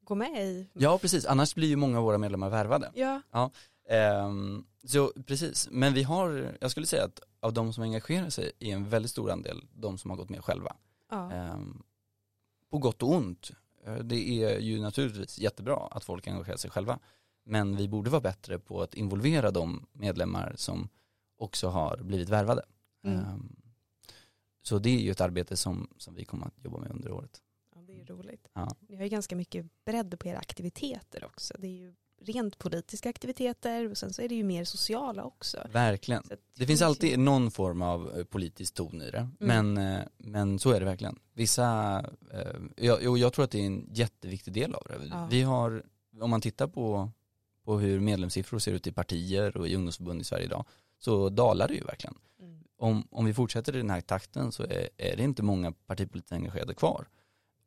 [0.00, 0.68] gå med i?
[0.72, 2.90] Ja precis, annars blir ju många av våra medlemmar värvade.
[2.94, 3.22] Ja.
[3.30, 3.50] ja
[4.26, 8.52] um, så precis, men vi har, jag skulle säga att av de som engagerar sig
[8.58, 10.76] är en väldigt stor andel de som har gått med själva.
[11.10, 11.52] Ja.
[11.52, 11.82] Um,
[12.70, 13.50] på gott och ont.
[13.86, 16.98] Eh, det är ju naturligtvis jättebra att folk engagerar sig själva.
[17.44, 20.88] Men vi borde vara bättre på att involvera de medlemmar som
[21.38, 22.62] också har blivit värvade.
[23.04, 23.18] Mm.
[23.18, 23.56] Um,
[24.62, 27.40] så det är ju ett arbete som, som vi kommer att jobba med under året.
[27.74, 28.48] Ja, det är roligt.
[28.52, 28.76] Ja.
[28.88, 31.54] Ni har ju ganska mycket bredd på era aktiviteter också.
[31.58, 35.58] Det är ju rent politiska aktiviteter och sen så är det ju mer sociala också.
[35.72, 36.22] Verkligen.
[36.30, 39.28] Att Det finns ju- alltid någon form av eh, politisk ton i det.
[39.38, 41.18] Men, eh, men så är det verkligen.
[41.32, 41.98] Vissa,
[42.32, 45.06] eh, jag, jag tror att det är en jätteviktig del av det.
[45.06, 45.28] Ja.
[45.30, 45.82] Vi har,
[46.20, 47.10] om man tittar på,
[47.64, 50.64] på hur medlemssiffror ser ut i partier och i ungdomsförbund i Sverige idag,
[50.98, 52.14] så dalar det ju verkligen.
[52.40, 52.63] Mm.
[52.84, 56.32] Om, om vi fortsätter i den här takten så är, är det inte många partipolitiskt
[56.32, 57.08] engagerade kvar.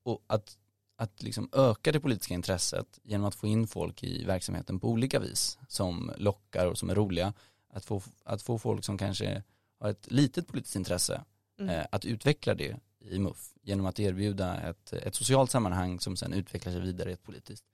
[0.04, 0.58] Och att,
[0.96, 5.20] att liksom öka det politiska intresset genom att få in folk i verksamheten på olika
[5.20, 7.34] vis som lockar och som är roliga.
[7.70, 9.44] Att få, att få folk som kanske
[9.80, 11.24] har ett litet politiskt intresse
[11.60, 11.70] Mm.
[11.70, 16.34] eh, att utveckla det i MUF genom att erbjuda ett, ett socialt sammanhang som sen
[16.34, 17.66] utvecklar sig vidare i ett politiskt.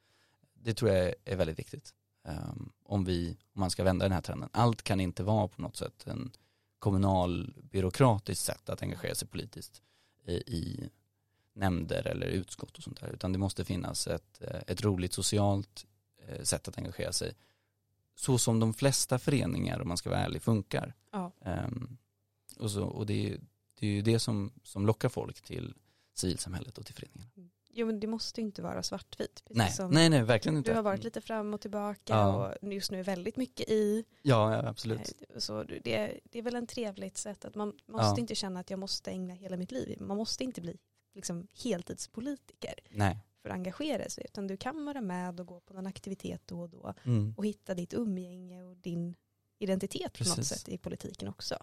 [0.53, 1.93] Det tror jag är väldigt viktigt.
[2.27, 4.49] Um, om, vi, om man ska vända den här trenden.
[4.53, 6.31] Allt kan inte vara på något sätt en
[6.83, 9.81] kommunal byråkratiskt sätt att engagera sig politiskt
[10.27, 10.89] i,
[11.53, 13.07] nämnder eller utskott och sånt där.
[13.07, 15.85] Utan det måste finnas ett, eh, ett roligt socialt
[16.27, 17.33] eh, sätt att engagera sig.
[18.15, 20.93] Så som de flesta föreningar, om man ska vara ärlig, funkar.
[21.11, 21.31] Ja.
[21.41, 21.97] Ehm,
[22.59, 23.39] och så, och det, är,
[23.79, 25.73] det är ju det som, som lockar folk till
[26.13, 27.31] civilsamhället och till föreningarna.
[27.75, 29.43] Jo men det måste ju inte vara svartvitt.
[29.45, 30.71] precis Nej, nej, nej, verkligen inte.
[30.71, 32.53] Du har varit lite fram och tillbaka Ja.
[32.61, 34.05] och just nu är väldigt mycket i.
[34.21, 35.13] Ja, ja absolut.
[35.29, 38.19] Eh, Så det, det är väl en trevligt sätt att man måste Ja.
[38.19, 40.01] inte känna att jag måste ägna hela mitt liv.
[40.01, 40.77] Man måste inte bli
[41.15, 43.17] liksom heltidspolitiker Nej.
[43.41, 44.25] för att engagera sig.
[44.25, 47.33] Utan du kan vara med och gå på någon aktivitet då och då Mm.
[47.37, 49.15] och hitta ditt umgänge och din
[49.59, 50.47] identitet på något Precis.
[50.59, 51.57] sätt i politiken också.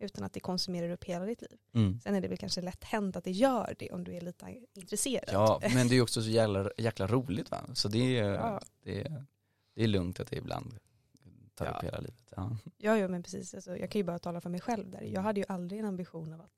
[0.00, 1.58] Utan att det konsumerar upp hela ditt liv.
[1.74, 2.00] Mm.
[2.00, 4.56] Sen är det väl kanske lätt hänt att det gör det om du är lite
[4.74, 5.24] intresserad.
[5.32, 7.64] Ja, men det är också så jävla, jäkla roligt va.
[7.74, 8.60] Så det är, Ja.
[8.82, 9.24] det är,
[9.74, 10.78] det är lugnt att det ibland
[11.54, 11.72] tar Ja.
[11.72, 12.32] upp hela livet.
[12.36, 12.56] Ja.
[12.76, 13.54] Ja, ja men precis.
[13.54, 15.02] Alltså, jag kan ju bara tala för mig själv där.
[15.02, 16.52] Jag hade ju aldrig en ambition av att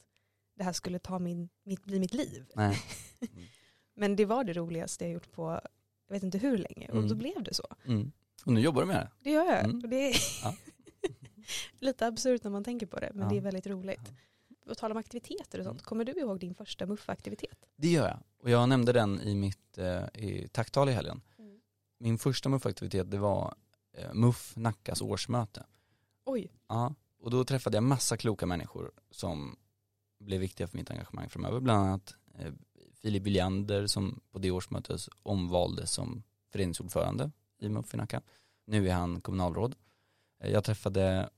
[0.55, 2.44] det här skulle ta min, mitt, bli mitt liv.
[2.55, 2.79] Nej.
[3.94, 5.61] Men det var det roligaste jag gjort på,
[6.07, 6.88] jag vet inte hur länge.
[6.88, 7.09] Och Mm.
[7.09, 7.66] då blev det så.
[7.85, 8.12] Mm.
[8.44, 9.11] Och nu jobbar du med det.
[9.24, 9.64] Det gör jag.
[9.64, 9.81] Mm.
[9.83, 10.55] Och det är Ja.
[11.79, 13.11] lite absurt när man tänker på det.
[13.15, 13.29] Men Ja.
[13.29, 14.13] det är väldigt roligt.
[14.67, 15.81] På tal om aktiviteter och sånt.
[15.81, 15.85] Mm.
[15.85, 17.67] Kommer du ihåg din första MUF-aktivitet?
[17.77, 18.19] Det gör jag.
[18.43, 21.21] Och jag nämnde den i mitt eh, i tacktal i helgen.
[21.39, 21.61] Mm.
[21.99, 23.55] Min första MUF-aktivitet det var
[23.93, 25.67] eh, MUF Nackas årsmöte.
[26.25, 26.53] Oj.
[26.69, 29.57] Ja, och då träffade jag massa kloka människor som
[30.21, 31.61] blev viktiga för mitt engagemang framöver.
[31.61, 32.53] Bland annat eh,
[33.03, 38.23] Filip Biljander som på det årsmötet omvaldes som föreningsordförande i MUF i Nacka.
[38.67, 39.77] Nu är han kommunalråd.
[40.43, 41.31] Eh, Jag träffade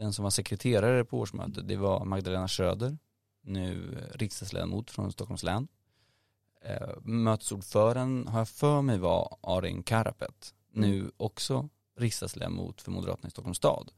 [0.00, 2.98] den som var sekreterare på årsmötet, det var Magdalena Schröder,
[3.42, 5.68] nu riksdagsledamot från Stockholms län.
[6.62, 13.30] Eh, Mötesordföranden har jag för mig var Arin Karapet, nu också riksdagsledamot för Moderaterna i
[13.30, 13.92] Stockholms stad.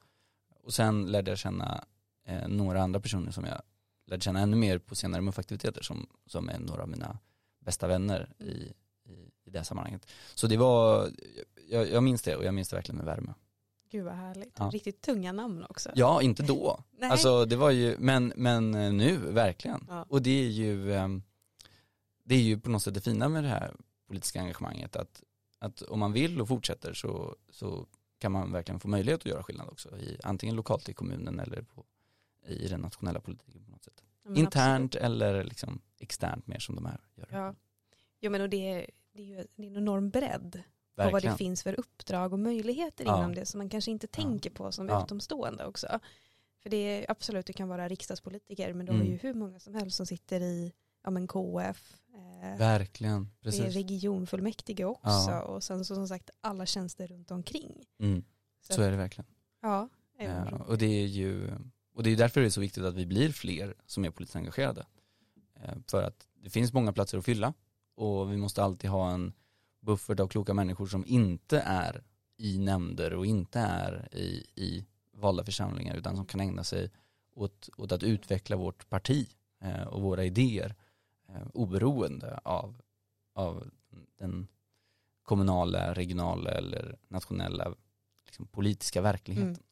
[0.63, 1.85] Och sen lärde jag känna
[2.27, 3.63] eh, några andra personer som jag
[4.07, 7.19] lärde känna ännu mer på senare MUF-aktiviteter som, som är några av mina
[7.61, 8.73] bästa vänner i,
[9.05, 10.07] i, i det här sammanhanget.
[10.35, 11.11] Så det var,
[11.69, 13.35] jag, jag minns det och jag minns det verkligen med värme.
[13.93, 14.57] Gud vad härligt.
[14.59, 14.71] Ja.
[14.73, 15.91] Riktigt tunga namn också.
[15.95, 16.85] Ja, inte då.
[16.99, 17.11] Nej.
[17.11, 19.87] Alltså det var ju, men, men eh, nu verkligen.
[19.89, 20.07] Ja.
[20.09, 21.23] Och det är ju, ehm,
[22.25, 23.75] det är ju på något sätt det fina med det här
[24.07, 25.23] politiska engagemanget att,
[25.59, 27.87] att om man vill och fortsätter så, så
[28.19, 31.63] kan man verkligen få möjlighet att göra skillnad också i antingen lokalt i kommunen eller
[31.63, 31.85] på,
[32.47, 34.03] i den nationella politiken på något sätt.
[34.25, 37.29] Men Internt eller liksom externt mer som de här gör.
[37.31, 37.55] Ja.
[38.21, 40.63] Jo men och det är, det är ju det är en enorm bredd
[40.97, 43.19] på vad det finns för uppdrag och möjligheter Ja.
[43.19, 45.05] inom det som man kanske inte tänker på som Ja.
[45.05, 46.01] utomstående också.
[46.63, 49.07] För det är absolut, du kan vara riksdagspolitiker men har Mm.
[49.07, 50.73] ju hur många som helst som sitter i
[51.05, 53.75] ja, men KF, eh, Verkligen, det är precis.
[53.75, 55.43] regionfullmäktige också Ja.
[55.43, 57.85] och sen så som sagt alla tjänster runt omkring.
[58.01, 58.25] Mm.
[58.61, 59.27] Så, Så är det verkligen.
[59.63, 61.51] Ja, Ja, och det är ju
[61.95, 64.37] och det är därför det är så viktigt att vi blir fler som är politiskt
[64.37, 64.87] engagerade.
[65.63, 67.55] Eh, För att det finns många platser att fylla
[67.95, 69.33] och vi måste alltid ha en
[69.83, 72.03] buffert av kloka människor som inte är
[72.37, 76.91] i nämnder och inte är i, i valda församlingar utan som kan ägna sig
[77.35, 79.29] åt, åt att utveckla vårt parti
[79.61, 80.75] eh, och våra idéer
[81.29, 82.83] eh, oberoende av,
[83.35, 83.71] av
[84.19, 84.49] den
[85.23, 87.75] kommunala, regionala eller nationella
[88.27, 89.49] liksom, politiska verkligheten.
[89.49, 89.63] Mm.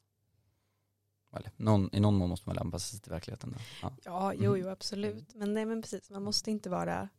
[1.33, 3.51] Eller, någon, I någon mån måste man anpassa sig till verkligheten.
[3.51, 3.59] Då.
[3.81, 3.93] Ja.
[4.03, 4.61] Ja, jo, Mm.
[4.61, 5.35] jo absolut.
[5.35, 7.09] Men, nej, men precis, man måste inte vara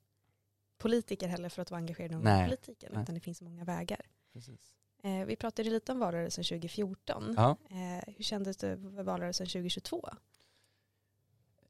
[0.83, 3.03] politiker heller för att vara engagerad i Nej, politiken, nej.
[3.03, 4.01] utan det finns många vägar.
[4.33, 4.75] Precis.
[5.03, 7.35] Eh, vi pratade lite om valrörelsen 2014.
[7.37, 7.57] Ja.
[7.71, 10.09] Eh, hur kändes det för valrörelsen 2022?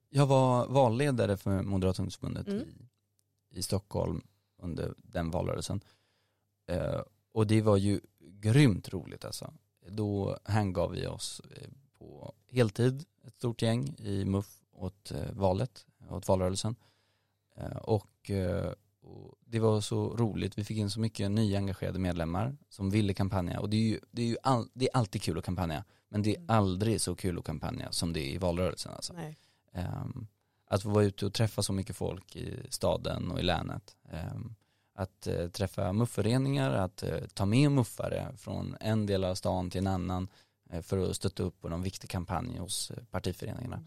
[0.08, 2.60] Jag var valledare för Moderata ungdomsförbundet Mm.
[2.60, 4.22] i, i Stockholm
[4.58, 5.80] under den valrörelsen.
[6.66, 7.00] Eh,
[7.32, 9.52] och det var ju grymt roligt alltså.
[9.88, 15.86] Då hängav vi oss eh, på heltid, ett stort gäng i MUF åt eh, valet,
[16.10, 16.76] åt valrörelsen.
[17.56, 18.30] Eh, och,
[19.02, 23.14] och det var så roligt, vi fick in så mycket nya engagerade medlemmar som ville
[23.14, 23.60] kampanja.
[23.60, 26.22] Och det är ju, det är ju all, det är alltid kul att kampanja, men
[26.22, 26.50] det är Mm.
[26.50, 29.12] aldrig så kul att kampanja som det är i valrörelsen alltså.
[29.72, 30.26] Ehm,
[30.66, 33.96] att få vara ute och träffa så mycket folk i staden och i länet.
[34.10, 34.54] Ehm,
[34.94, 39.78] att eh, träffa mufföreningar, att eh, ta med muffare från en del av stan till
[39.78, 40.28] en annan
[40.70, 43.84] eh, för att stötta upp på någon viktig kampanj hos partiföreningarna.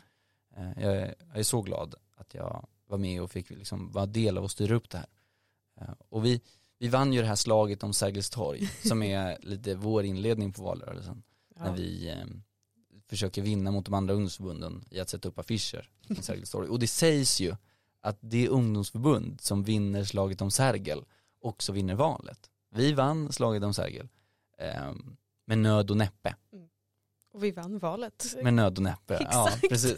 [0.58, 4.06] Eh, jag, är, jag är så glad att jag var med och fick liksom vara
[4.06, 5.08] del av att styra upp det här.
[5.82, 6.42] Eh, och vi,
[6.80, 10.64] vi vann ju det här slaget om Sergels torg som är lite vår inledning på
[10.64, 11.24] valrörelsen
[11.56, 11.74] när Ja.
[11.74, 12.26] vi eh,
[13.10, 16.70] försöker vinna mot de andra ungdomsförbunden i att sätta upp affischer i Sergels torg.
[16.70, 17.56] Och det sägs ju
[18.02, 21.06] att det ungdomsförbund som vinner slaget om Sergel
[21.42, 22.50] också vinner valet.
[22.72, 24.08] Vi vann slaget om Sergel
[24.58, 24.94] eh,
[25.46, 26.36] med nöd och näppe.
[27.34, 28.36] Och vi vann valet.
[28.44, 29.70] Med nöd och näppe, ja Exakt.
[29.70, 29.98] precis.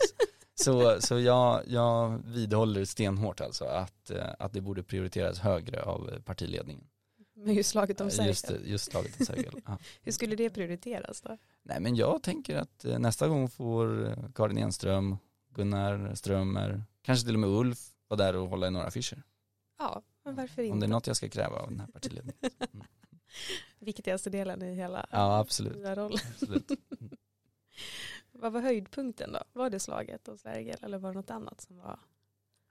[0.62, 6.22] Så, så jag, jag vidhåller stenhårt alltså att, eh, att det borde prioriteras högre av
[6.26, 6.88] partiledningen.
[7.36, 8.70] Med just slaget om Eh, Just, Sergel.
[8.70, 9.62] just slaget om Sergel.
[9.66, 9.78] Ja.
[10.02, 11.38] Hur skulle det prioriteras då?
[11.64, 15.18] Nej men jag tänker att eh, nästa gång får eh, Karin Enström,
[15.54, 19.24] Gunnar Strömer, kanske till och med Ulf vara där och hålla i några affischer.
[19.80, 20.86] Ja, men varför Om det inte?
[20.86, 22.40] är något jag ska kräva av den här partiledningen.
[23.80, 25.76] Viktigaste delen i hela Ja absolut.
[25.98, 26.20] rollen.
[26.34, 26.72] absolut.
[28.40, 29.40] Vad var höjdpunkten då?
[29.54, 32.00] Var det slaget om Sergel eller var det något annat som var?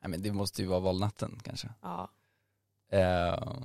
[0.00, 1.74] Nej men det måste ju vara valnatten kanske.
[1.83, 2.11] Ja,
[2.88, 3.59] Eh,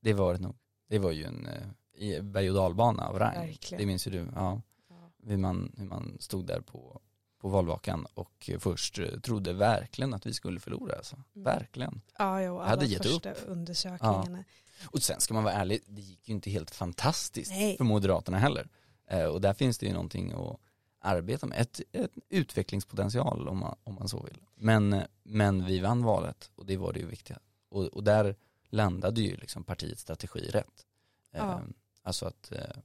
[0.00, 0.56] det var det nog.
[0.88, 1.48] Det var ju en
[1.94, 3.34] i- berg och dalbana av rang.
[3.34, 3.80] Verkligen.
[3.80, 4.28] Det minns ju du.
[4.34, 4.62] Ja.
[4.88, 5.10] ja.
[5.22, 7.00] Hur, man, hur man stod där på,
[7.40, 11.16] på valvakan och först trodde verkligen att vi skulle förlora alltså.
[11.16, 11.44] Mm.
[11.44, 12.00] Verkligen.
[12.18, 14.44] ja jo, alla hade gett första undersökningarna.
[14.90, 17.76] Och sen ska man vara ärlig, det gick ju inte helt fantastiskt Nej.
[17.76, 18.68] för Moderaterna heller.
[19.10, 20.60] Eh, och där finns det ju någonting att
[21.00, 24.40] arbeta med, ett, ett utvecklingspotential om man, om man så vill.
[24.54, 27.38] Men, eh, men vi vann valet och det var det ju viktiga.
[27.68, 28.36] Och, och där
[28.68, 30.86] landade ju liksom partiets strategi rätt.
[31.32, 31.62] Eh, Ja.
[32.02, 32.76] Alltså att, eh,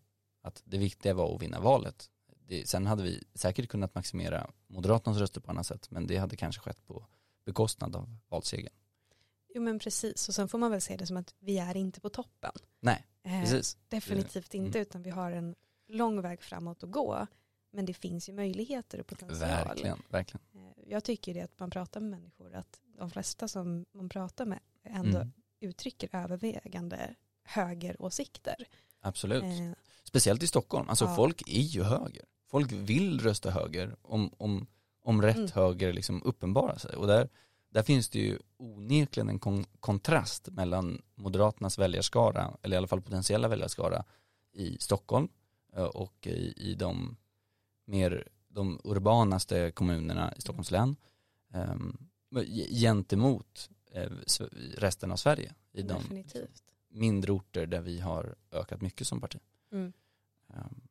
[0.41, 2.09] att det viktiga var att vinna valet.
[2.47, 6.35] Det, sen hade vi säkert kunnat maximera Moderaternas röster på annat sätt men det hade
[6.35, 7.05] kanske skett på
[7.45, 8.73] bekostnad av valsegern.
[9.55, 12.01] Jo men precis, och sen får man väl se det som att vi är inte
[12.01, 12.51] på toppen.
[12.79, 13.77] Nej, Eh, precis.
[13.87, 14.65] Definitivt Mm.
[14.65, 15.55] inte, utan vi har en
[15.93, 17.27] lång väg framåt att gå.
[17.71, 19.39] Men det finns ju möjligheter och potential.
[19.39, 20.41] Verkligen, verkligen.
[20.55, 24.45] Eh, Jag tycker det att man pratar med människor, att de flesta som man pratar
[24.45, 25.31] med ändå Mm.
[25.59, 28.55] uttrycker övervägande högeråsikter.
[29.01, 29.43] Absolut.
[29.43, 29.71] Eh,
[30.03, 30.89] Speciellt i Stockholm.
[30.89, 31.15] Alltså Ja.
[31.15, 32.25] folk är ju höger.
[32.47, 34.67] Folk vill rösta höger om, om,
[35.01, 35.49] om rätt Mm.
[35.53, 36.95] höger liksom uppenbarar sig.
[36.95, 37.29] Och där,
[37.69, 43.01] där finns det ju onekligen en kon kontrast mellan Moderaternas väljarskara, eller i alla fall
[43.01, 44.03] potentiella väljarskara
[44.53, 45.27] i Stockholm
[45.81, 47.17] och i, i de
[47.85, 50.95] mer de urbanaste kommunerna i Stockholms län
[51.53, 51.97] ehm,
[52.69, 54.11] gentemot eh,
[54.77, 56.63] resten av Sverige i de definitivt.
[56.87, 59.39] mindre orter där vi har ökat mycket som parti.
[59.71, 59.93] Mm.
[60.49, 60.81] Ehm,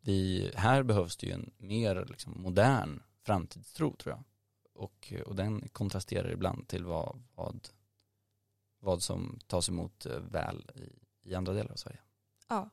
[0.00, 4.24] Vi, här behövs det ju en mer liksom, modern framtidstro tror jag.
[4.74, 7.68] Och, och den kontrasterar ibland till vad, vad,
[8.80, 11.98] vad som tas emot eh, väl i, i andra delar av Sverige.
[12.48, 12.70] Ja,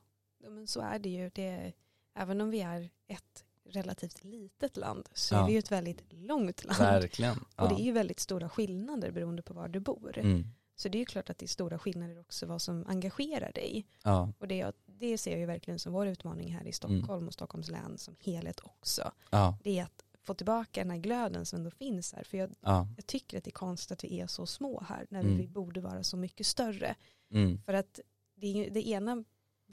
[0.50, 1.30] men så är det ju.
[1.34, 1.72] Det,
[2.14, 5.42] även om vi är ett relativt litet land så Ja.
[5.42, 6.78] är vi ju ett väldigt långt land.
[6.78, 7.38] Verkligen.
[7.38, 7.66] Och Ja.
[7.68, 10.18] det är ju väldigt stora skillnader beroende på var du bor.
[10.18, 10.44] Mm.
[10.76, 13.86] Så det är ju klart att det är stora skillnader också vad som engagerar dig.
[14.02, 14.32] Ja.
[14.38, 17.70] Och det, det ser jag ju verkligen som vår utmaning här i Stockholm och Stockholms
[17.70, 19.12] län som helhet också.
[19.30, 19.58] Ja.
[19.62, 22.24] Det är att få tillbaka den här glöden som ändå finns här.
[22.24, 22.86] För jag, Ja.
[22.96, 25.36] jag tycker att det är konstigt att vi är så små här när Mm.
[25.38, 26.94] vi borde vara så mycket större.
[27.30, 27.58] Mm.
[27.62, 28.00] För att
[28.36, 29.24] det, det ena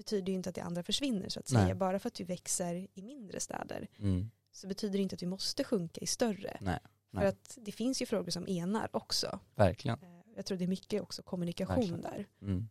[0.04, 1.64] betyder ju inte att det andra försvinner så att Nej.
[1.64, 1.76] säga.
[1.76, 4.32] Bara för att vi växer i mindre städer Mm.
[4.52, 6.58] så betyder det inte att vi måste sjunka i större.
[6.62, 6.80] Nej.
[7.12, 7.28] För Nej.
[7.28, 9.40] att det finns ju frågor som enar också.
[9.56, 10.00] Verkligen.
[10.04, 12.02] Eh, Jag tror det är mycket också kommunikation Verkligen.
[12.02, 12.28] där.
[12.42, 12.70] Mm.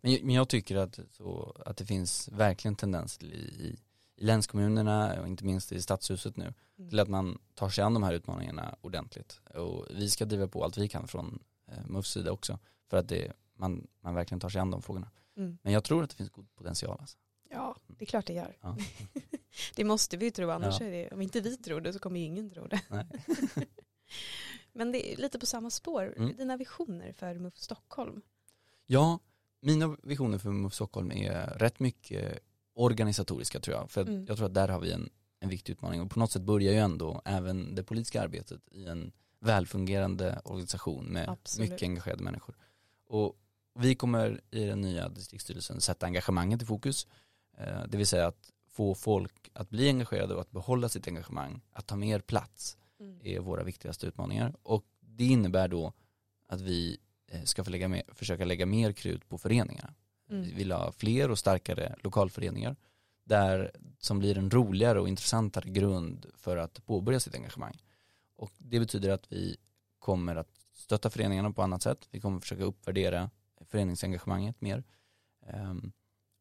[0.00, 3.76] Men, jag- men jag tycker att, så, att det finns verkligen tendenser i, i,
[4.16, 6.90] i länskommunerna och inte minst i stadshuset nu Mm.
[6.90, 9.40] till att man tar sig an de här utmaningarna ordentligt.
[9.54, 12.58] Och vi ska driva på allt vi kan från eh, MUFs sida också
[12.90, 15.10] för att det, man, man verkligen tar sig an de frågorna.
[15.38, 15.58] Mm.
[15.62, 16.96] Men jag tror att det finns god potential.
[17.00, 17.16] Alltså.
[17.50, 18.56] Ja, det är klart det gör.
[18.60, 18.76] Ja.
[19.76, 20.86] det måste vi tro, annars Ja.
[20.86, 22.80] är det, om inte vi tror det så kommer ju ingen tro det.
[24.72, 26.36] Men det är lite på samma spår, Mm.
[26.36, 28.22] dina visioner för MUF Stockholm.
[28.86, 29.18] Ja,
[29.60, 32.38] mina visioner för MUF Stockholm är rätt mycket
[32.74, 33.90] organisatoriska tror jag.
[33.90, 34.24] För Mm.
[34.28, 36.00] jag tror att där har vi en, en viktig utmaning.
[36.00, 41.04] Och på något sätt börjar ju ändå även det politiska arbetet i en välfungerande organisation
[41.04, 41.70] med Absolut.
[41.70, 42.56] mycket engagerade människor.
[43.06, 43.36] Och
[43.78, 47.06] vi kommer i den nya distriktsstyrelsen sätta engagemanget i fokus.
[47.58, 51.60] Eh, Det vill säga att få folk att bli engagerade och att behålla sitt engagemang,
[51.72, 53.20] att ta mer plats Mm.
[53.24, 54.54] är våra viktigaste utmaningar.
[54.62, 55.92] Och det innebär då
[56.46, 59.94] att vi eh, ska lägga mer, försöka lägga mer krut på föreningarna.
[60.30, 60.42] Mm.
[60.42, 62.76] Vi vill ha fler och starkare lokalföreningar
[63.24, 67.78] där, som blir en roligare och intressantare grund för att påbörja sitt engagemang.
[68.36, 69.56] Och det betyder att vi
[69.98, 72.08] kommer att stötta föreningarna på annat sätt.
[72.10, 73.30] Vi kommer försöka uppvärdera
[73.68, 74.84] föreningsengagemanget mer.
[75.46, 75.92] Ehm,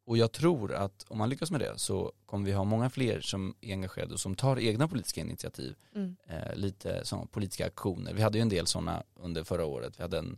[0.06, 3.22] och jag tror att om man lyckas med det så kommer vi ha många fler
[3.22, 6.16] som är engagerade och som tar egna politiska initiativ Mm.
[6.28, 8.14] eh, lite som politiska aktioner.
[8.14, 10.00] Vi hade ju en del sådana under förra året.
[10.00, 10.38] Vi hade en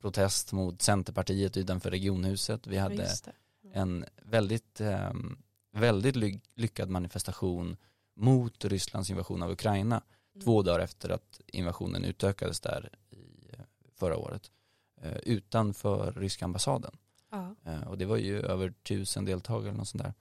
[0.00, 2.66] protest mot Centerpartiet utanför regionhuset.
[2.66, 3.02] Vi hade det.
[3.72, 5.12] en väldigt, eh,
[5.72, 7.76] väldigt ly- lyckad manifestation
[8.16, 10.02] mot Rysslands invasion av Ukraina
[10.34, 10.44] Mm.
[10.44, 13.58] två dagar efter att invasionen utökades där i eh,
[13.94, 14.50] förra året
[15.22, 16.96] utanför ryska ambassaden.
[17.30, 17.54] Ja.
[17.64, 20.14] Eh, och det var ju över tusen deltagare eller något sånt där.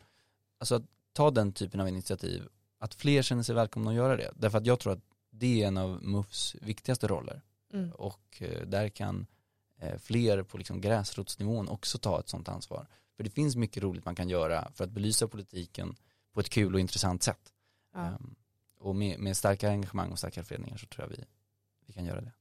[0.60, 2.48] Alltså att ta den typen av initiativ,
[2.80, 4.32] att fler känner sig välkomna att göra det.
[4.36, 7.42] Därför att jag tror att det är en av MUFs viktigaste roller.
[7.74, 7.92] Mm.
[7.92, 9.26] Och eh, där kan
[9.80, 12.88] eh, fler på liksom gräsrotsnivån också ta ett sånt ansvar.
[13.16, 15.96] För det finns mycket roligt man kan göra för att belysa politiken
[16.34, 17.54] på ett kul och intressant sätt.
[17.94, 18.00] Ja.
[18.00, 18.36] Ehm,
[18.80, 21.26] och med, med starka engagemang och starka föreningar så tror jag vi,
[21.86, 22.32] vi kan göra det.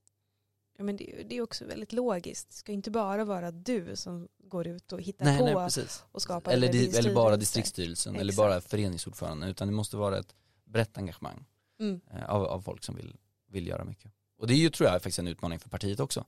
[0.77, 2.49] Ja, men det, det är också väldigt logiskt.
[2.49, 6.05] Det ska inte bara vara du som går ut och hittar Nej, på nej, precis.
[6.13, 7.37] och skapar Eller, di, eller bara styrelse.
[7.41, 11.47] distriktsstyrelsen eller bara föreningsordföranden utan det måste vara ett brett engagemang
[11.81, 12.01] Mm.
[12.11, 13.17] eh, av, av folk som vill,
[13.49, 14.13] vill göra mycket.
[14.39, 16.21] Och det är ju tror jag faktiskt en utmaning för partiet också.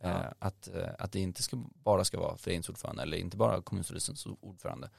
[0.00, 0.34] Eh, Ja.
[0.38, 4.90] Att, eh, att det inte ska, bara ska vara föreningsordförande eller inte bara kommunstyrelsens ordförande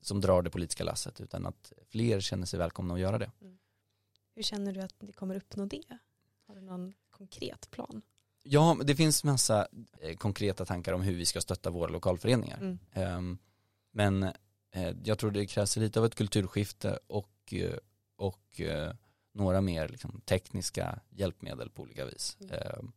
[0.00, 3.30] som drar det politiska lasset utan att fler känner sig välkomna att göra det.
[4.34, 5.98] Hur känner du att ni kommer uppnå det?
[6.46, 8.02] Har du någon konkret plan?
[8.50, 9.68] Ja, det finns massa
[10.00, 12.58] eh, konkreta tankar om hur vi ska stötta våra lokalföreningar.
[12.58, 12.78] Mm.
[12.92, 13.38] Ehm,
[13.90, 14.22] men
[14.72, 17.78] eh, jag tror det krävs lite av ett kulturskifte och, eh,
[18.16, 18.60] och
[19.34, 22.36] några mer liksom, tekniska hjälpmedel på olika vis.
[22.40, 22.52] Mm.
[22.52, 22.92] Ehm,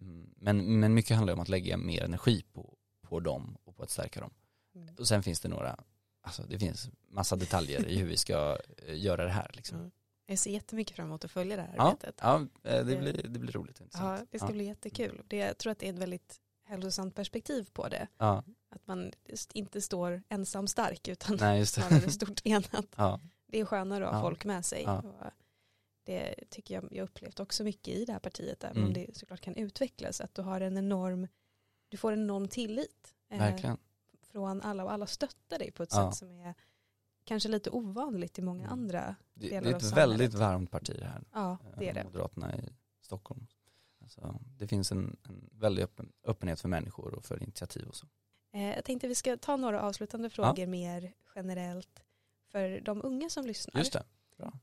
[0.00, 3.82] mm, men, men mycket handlar om att lägga mer energi på, på dem och på
[3.82, 4.30] att stärka dem.
[4.74, 4.94] Mm.
[4.98, 5.84] Och sen finns det några,
[6.22, 8.58] alltså det finns massa detaljer i hur vi ska
[8.88, 9.50] göra det här.
[9.54, 9.90] Liksom.
[10.32, 12.14] Jag ser jättemycket fram emot att följa det här Ja, arbetet.
[12.22, 14.28] ja eh, det, blir, det blir roligt och Ja, intressant.
[14.32, 15.22] det ska bli jättekul.
[15.28, 18.08] Det, jag tror att det är ett väldigt hälsosamt perspektiv på det.
[18.18, 18.44] ja.
[18.70, 19.12] Att man
[19.54, 22.86] inte står ensam stark utan Nej, snarare stort enat.
[22.96, 23.20] Ja.
[23.46, 24.22] Det är skönare att ha Ja.
[24.22, 24.82] folk med sig.
[24.82, 25.02] Ja.
[26.04, 28.88] Det tycker jag jag upplevt också mycket i det här partiet, även Mm.
[28.88, 30.20] om det såklart kan utvecklas.
[30.20, 31.28] Att du har en enorm,
[31.88, 33.76] du får en enorm tillit eh, Verkligen.
[34.32, 36.10] från alla och alla stöttar dig på ett Ja.
[36.12, 36.54] sätt som är
[37.24, 38.72] kanske lite ovanligt i många Mm.
[38.72, 39.16] andra.
[39.50, 41.22] Det, det är ett väldigt varmt parti det här.
[41.32, 42.04] Ja, det är eh, det.
[42.04, 42.60] Moderaterna i
[43.00, 43.46] Stockholm.
[44.00, 48.06] Alltså, det finns en, en väldig öppen, öppenhet för människor och för initiativ och så.
[48.52, 52.02] Eh, Jag tänkte vi ska ta några avslutande frågor mer generellt
[52.50, 53.78] för de unga som lyssnar.
[53.80, 54.02] Just det.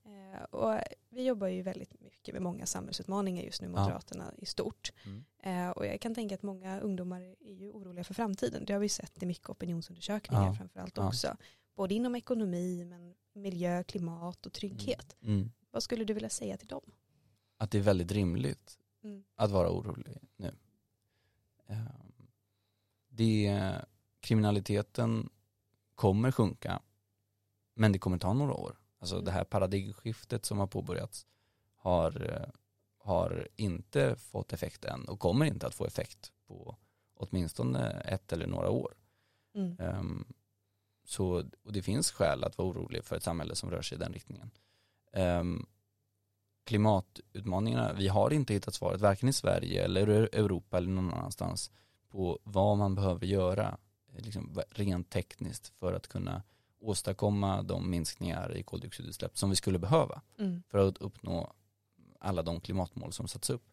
[0.05, 3.81] Eh, Och vi jobbar ju väldigt mycket med många samhällsutmaningar just nu, Ja.
[3.81, 4.91] Moderaterna i stort.
[5.05, 5.25] Mm.
[5.43, 8.65] Eh, Och jag kan tänka att många ungdomar är ju oroliga för framtiden.
[8.65, 10.53] Det har vi sett i mycket opinionsundersökningar Ja.
[10.53, 11.07] framförallt Ja.
[11.07, 11.37] också.
[11.75, 15.15] Både inom ekonomi, men miljö, klimat och trygghet.
[15.21, 15.51] Mm.
[15.71, 16.91] Vad skulle du vilja säga till dem?
[17.57, 19.23] Att det är väldigt rimligt Mm.
[19.35, 20.55] att vara orolig nu.
[21.67, 21.85] Ehm,
[23.09, 23.75] Det,
[24.19, 25.29] kriminaliteten
[25.95, 26.81] kommer sjunka
[27.73, 28.77] men det kommer ta några år.
[28.99, 29.25] Alltså Mm.
[29.25, 31.27] det här paradigmskiftet som har påbörjats
[31.75, 32.49] har, eh,
[32.97, 36.75] har inte fått effekt än och kommer inte att få effekt på
[37.13, 38.93] åtminstone ett eller några år.
[39.55, 40.25] Mm.
[41.09, 43.99] Så, och det finns skäl att vara orolig för ett samhälle som rör sig i
[43.99, 44.51] den riktningen.
[45.13, 45.65] Um,
[46.63, 51.71] klimatutmaningarna, vi har inte hittat svaret varken i Sverige eller Europa eller någon annanstans
[52.09, 53.77] på vad man behöver göra
[54.13, 56.43] eh, liksom, rent tekniskt för att kunna
[56.79, 60.63] åstadkomma de minskningar i koldioxidutsläpp som vi skulle behöva Mm.
[60.67, 61.53] för att uppnå
[62.19, 63.63] alla de klimatmål som satts upp.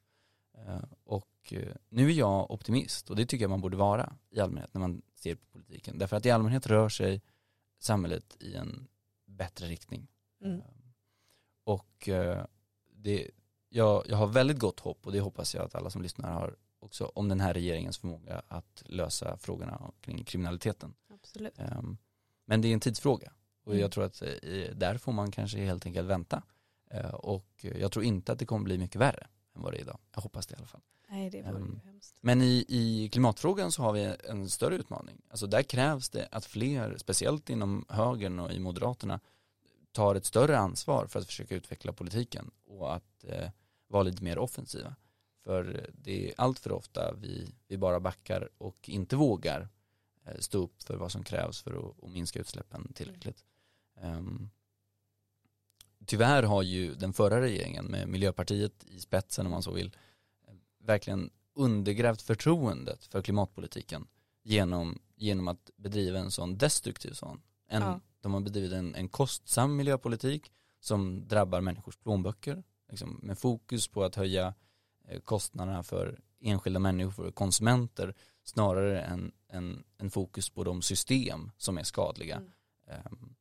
[0.57, 4.41] Eh, och eh, nu är jag optimist och det tycker jag man borde vara i
[4.41, 5.99] allmänhet när man ser på politiken.
[5.99, 7.23] Därför att i allmänhet rör sig
[7.79, 8.89] samhället i en
[9.27, 10.09] bättre riktning.
[10.45, 10.59] Mm.
[10.61, 10.65] Eh,
[11.65, 12.09] Och
[12.93, 13.31] det,
[13.69, 16.57] jag, jag har väldigt gott hopp och det hoppas jag att alla som lyssnar har
[16.79, 20.95] också om den här regeringens förmåga att lösa frågorna kring kriminaliteten.
[21.15, 21.59] Absolut.
[22.45, 23.33] Men det är en tidsfråga
[23.65, 23.81] och Mm.
[23.83, 24.23] jag tror att
[24.73, 26.43] där får man kanske helt enkelt vänta.
[27.13, 29.27] Och jag tror inte att det kommer bli mycket värre
[29.57, 29.99] än vad det är idag.
[30.15, 30.81] Jag hoppas det i alla fall.
[31.09, 32.19] Nej det vore Ehm, hemskt.
[32.21, 35.23] Men i, i klimatfrågan så har vi en större utmaning.
[35.29, 39.21] Alltså där krävs det att fler, speciellt inom högern och i Moderaterna,
[39.93, 43.51] tar ett större ansvar för att försöka utveckla politiken och att eh,
[43.89, 44.95] vara lite mer offensiva.
[45.45, 49.69] För det är allt för ofta vi, vi bara backar och inte vågar
[50.25, 53.45] eh, stå upp för vad som krävs för att, minska utsläppen tillräckligt.
[54.01, 54.51] Ehm,
[56.07, 59.97] tyvärr har ju den förra regeringen med Miljöpartiet i spetsen om man så vill
[60.85, 64.07] verkligen undergrävt förtroendet för klimatpolitiken
[64.43, 67.43] genom, genom att bedriva en sån destruktiv sån.
[67.69, 68.01] En, Ja.
[68.21, 74.05] De har bedrivit en, en kostsam miljöpolitik som drabbar människors plånböcker liksom, med fokus på
[74.05, 74.55] att höja
[75.09, 81.79] eh, kostnaderna för enskilda människor, konsumenter snarare än, än, än fokus på de system som
[81.79, 82.37] är skadliga.
[82.37, 82.51] Mm.
[82.87, 83.35] Ehm,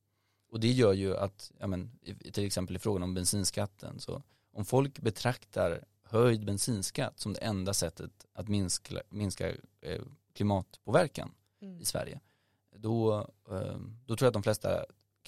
[0.55, 1.91] och det gör ju att, ja men,
[2.33, 7.73] till exempel i frågan om bensinskatten, så om folk betraktar höjd bensinskatt som det enda
[7.73, 9.49] sättet att minska, minska
[9.81, 10.01] eh,
[10.33, 11.31] klimatpåverkan
[11.61, 11.81] Mm.
[11.81, 12.19] i Sverige,
[12.75, 13.19] då,
[13.51, 14.85] eh, då tror jag att de flesta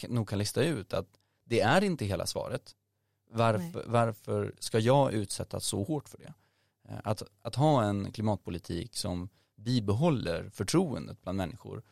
[0.08, 1.08] nog kan lista ut att
[1.44, 2.76] det är inte hela svaret.
[3.32, 6.34] Varför, varför ska jag utsättas så hårt för det?
[6.90, 11.84] Eh, Att, att ha en klimatpolitik som bibehåller förtroendet bland människor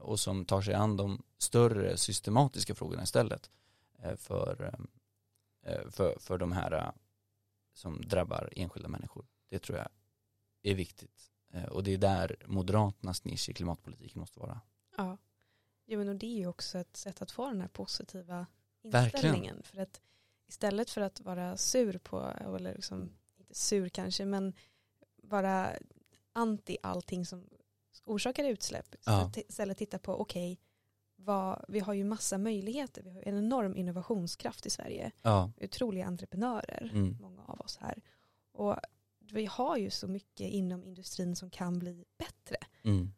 [0.00, 3.50] och som tar sig an de större systematiska frågorna istället
[3.98, 4.74] eh, för,
[5.62, 6.92] eh, för, för de här eh,
[7.72, 9.26] som drabbar enskilda människor.
[9.48, 9.88] Det tror jag
[10.62, 11.30] är viktigt.
[11.52, 14.60] Eh, Och det är där Moderaternas nisch i klimatpolitiken måste vara.
[14.96, 15.18] Ja.
[15.86, 18.46] Jo, men och det är ju också ett sätt att få den här positiva
[18.82, 19.04] Verkligen.
[19.34, 19.62] inställningen.
[19.62, 20.00] För att
[20.48, 24.52] istället för att vara sur på, eller liksom, inte sur kanske, men
[25.16, 25.72] vara
[26.32, 27.48] anti allting som
[28.04, 28.94] orsakar utsläpp.
[29.06, 29.32] Ja.
[29.48, 30.58] Istället titta på, okej,
[31.16, 33.02] vad, vi har ju massa möjligheter.
[33.02, 35.12] Vi har en enorm innovationskraft i Sverige.
[35.22, 35.50] Ja.
[35.60, 37.16] Otroliga entreprenörer, Mm.
[37.20, 38.02] många av oss här.
[38.52, 38.76] Och
[39.32, 42.56] vi har ju så mycket inom industrin som kan bli bättre.
[42.82, 43.12] Mm.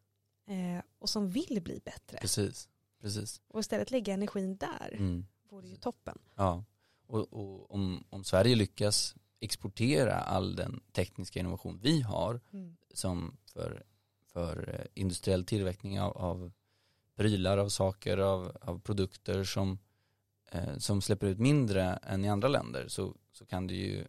[0.46, 2.18] Eh, och som vill bli bättre.
[2.18, 2.68] Precis.
[3.00, 3.40] Precis.
[3.48, 5.26] Och istället lägga energin där Mm.
[5.48, 6.18] vore ju toppen.
[6.34, 6.64] Ja,
[7.06, 12.40] och, och om, om Sverige lyckas exportera all den tekniska innovation vi har
[12.94, 13.82] som för,
[14.32, 16.52] för eh, industriell tillverkning av, av
[17.16, 19.78] prylar, av saker, av, av produkter som,
[20.50, 24.04] eh, som släpper ut mindre än i andra länder så, så, kan det ju,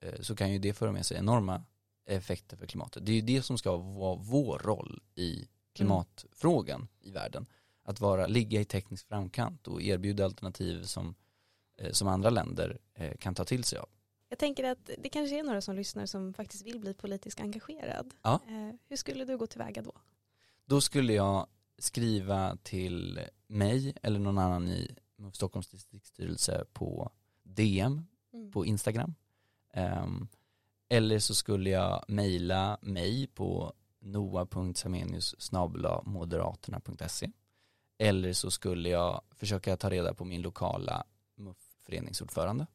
[0.00, 1.64] eh, så kan ju det föra med sig enorma
[2.06, 3.06] effekter för klimatet.
[3.06, 7.46] Det är ju det som ska vara vår roll i klimatfrågan i världen.
[7.82, 11.14] Att vara, ligga i teknisk framkant och erbjuda alternativ som,
[11.78, 13.88] eh, som andra länder eh, kan ta till sig av.
[14.32, 18.14] Jag tänker att det kanske är några som lyssnar som faktiskt vill bli politiskt engagerad.
[18.22, 18.40] Ja.
[18.48, 19.92] Eh, hur skulle du gå tillväga då?
[20.64, 21.46] Då skulle jag
[21.78, 27.10] skriva till mig eller någon annan i MUF Stockholms distriktsstyrelse på
[27.42, 28.06] DM
[28.52, 29.14] på Instagram.
[29.72, 30.28] Ehm,
[30.88, 35.52] eller så skulle jag mejla mig på noa.samenius
[36.04, 37.30] moderaterna.se
[37.98, 41.04] eller så skulle jag försöka ta reda på min lokala
[41.36, 42.66] MUF-föreningsordförande.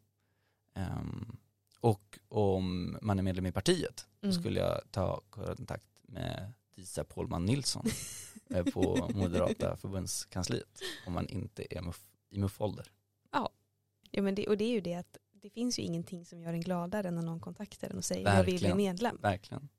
[0.74, 1.38] Ehm,
[1.86, 4.34] och om man är medlem i partiet Mm.
[4.34, 7.86] så skulle jag ta kontakt med Disa Pålman Nilsson
[8.50, 12.92] eh, på Moderata förbundskansliet om man inte är MUF, i MUF-ålder.
[14.12, 16.54] Ja, men det, och det är ju det att det finns ju ingenting som gör
[16.54, 18.78] en gladare än när någon kontaktar en och säger jag vill bli Verkligen.
[18.78, 19.18] medlem.
[19.22, 19.70] Verkligen,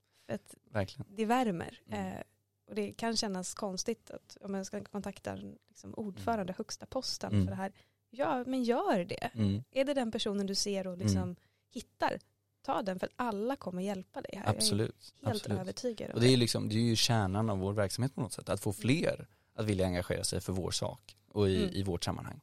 [0.70, 1.06] verkligen.
[1.16, 1.80] det värmer.
[1.86, 2.06] Mm.
[2.12, 2.22] Eh,
[2.68, 5.34] och det kan kännas konstigt att om jag ska kontakta
[5.68, 7.44] liksom, ordförande, högsta posten Mm.
[7.44, 7.72] för det här.
[8.10, 9.30] Ja, men gör det.
[9.34, 11.36] Mm, Är det den personen du ser och liksom
[11.70, 12.18] hittar,
[12.62, 14.50] ta den för att alla kommer hjälpa dig här.
[14.56, 15.14] absolut.
[15.20, 15.60] Jag är helt absolut.
[15.60, 18.32] övertygad om Och det är, liksom, det är ju kärnan av vår verksamhet på något
[18.32, 18.48] sätt.
[18.48, 21.74] Att få fler att vilja engagera sig för vår sak och i, Mm.
[21.74, 22.40] i vårt sammanhang.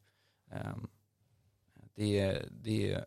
[0.52, 0.88] Ehm,
[1.96, 3.06] det, är, det är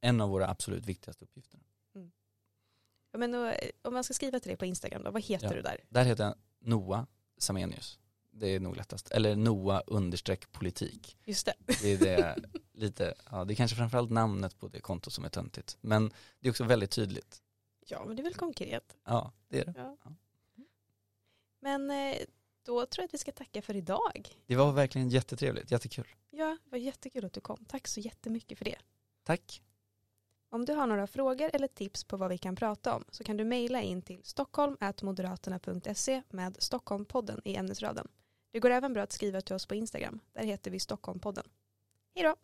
[0.00, 1.60] en av våra absolut viktigaste uppgifter.
[3.12, 5.52] Ja, men då, om man ska skriva till dig på Instagram då, vad heter Ja.
[5.52, 5.80] du där?
[5.88, 7.04] Där heter jag Noah
[7.38, 7.98] Samenius.
[8.36, 9.10] Det är nog lättast.
[9.10, 11.16] Eller Noah understreck politik.
[11.24, 11.54] Just det.
[11.82, 12.36] Det är det
[12.72, 15.76] lite, ja det är kanske framförallt namnet på det kontot som är töntigt.
[15.80, 17.42] Men det är också väldigt tydligt.
[17.86, 18.96] Ja, men det är väl konkret.
[19.04, 19.74] Ja, det är det.
[19.76, 19.96] Ja.
[20.04, 20.12] Ja.
[21.60, 22.16] Men eh,
[22.62, 24.38] då tror jag att vi ska tacka för idag.
[24.46, 26.06] Det var verkligen jättetrevligt, jättekul.
[26.30, 27.64] Ja, det var jättekul att du kom.
[27.68, 28.78] Tack så jättemycket för det.
[29.22, 29.62] Tack.
[30.50, 33.36] Om du har några frågor eller tips på vad vi kan prata om så kan
[33.36, 38.08] du mejla in till stockholm.moderaterna.se med Stockholmpodden i ämnesraden.
[38.54, 40.20] Det går även bra att skriva till oss på Instagram.
[40.32, 41.44] Där heter vi Stockholmpodden.
[42.14, 42.36] Hej då!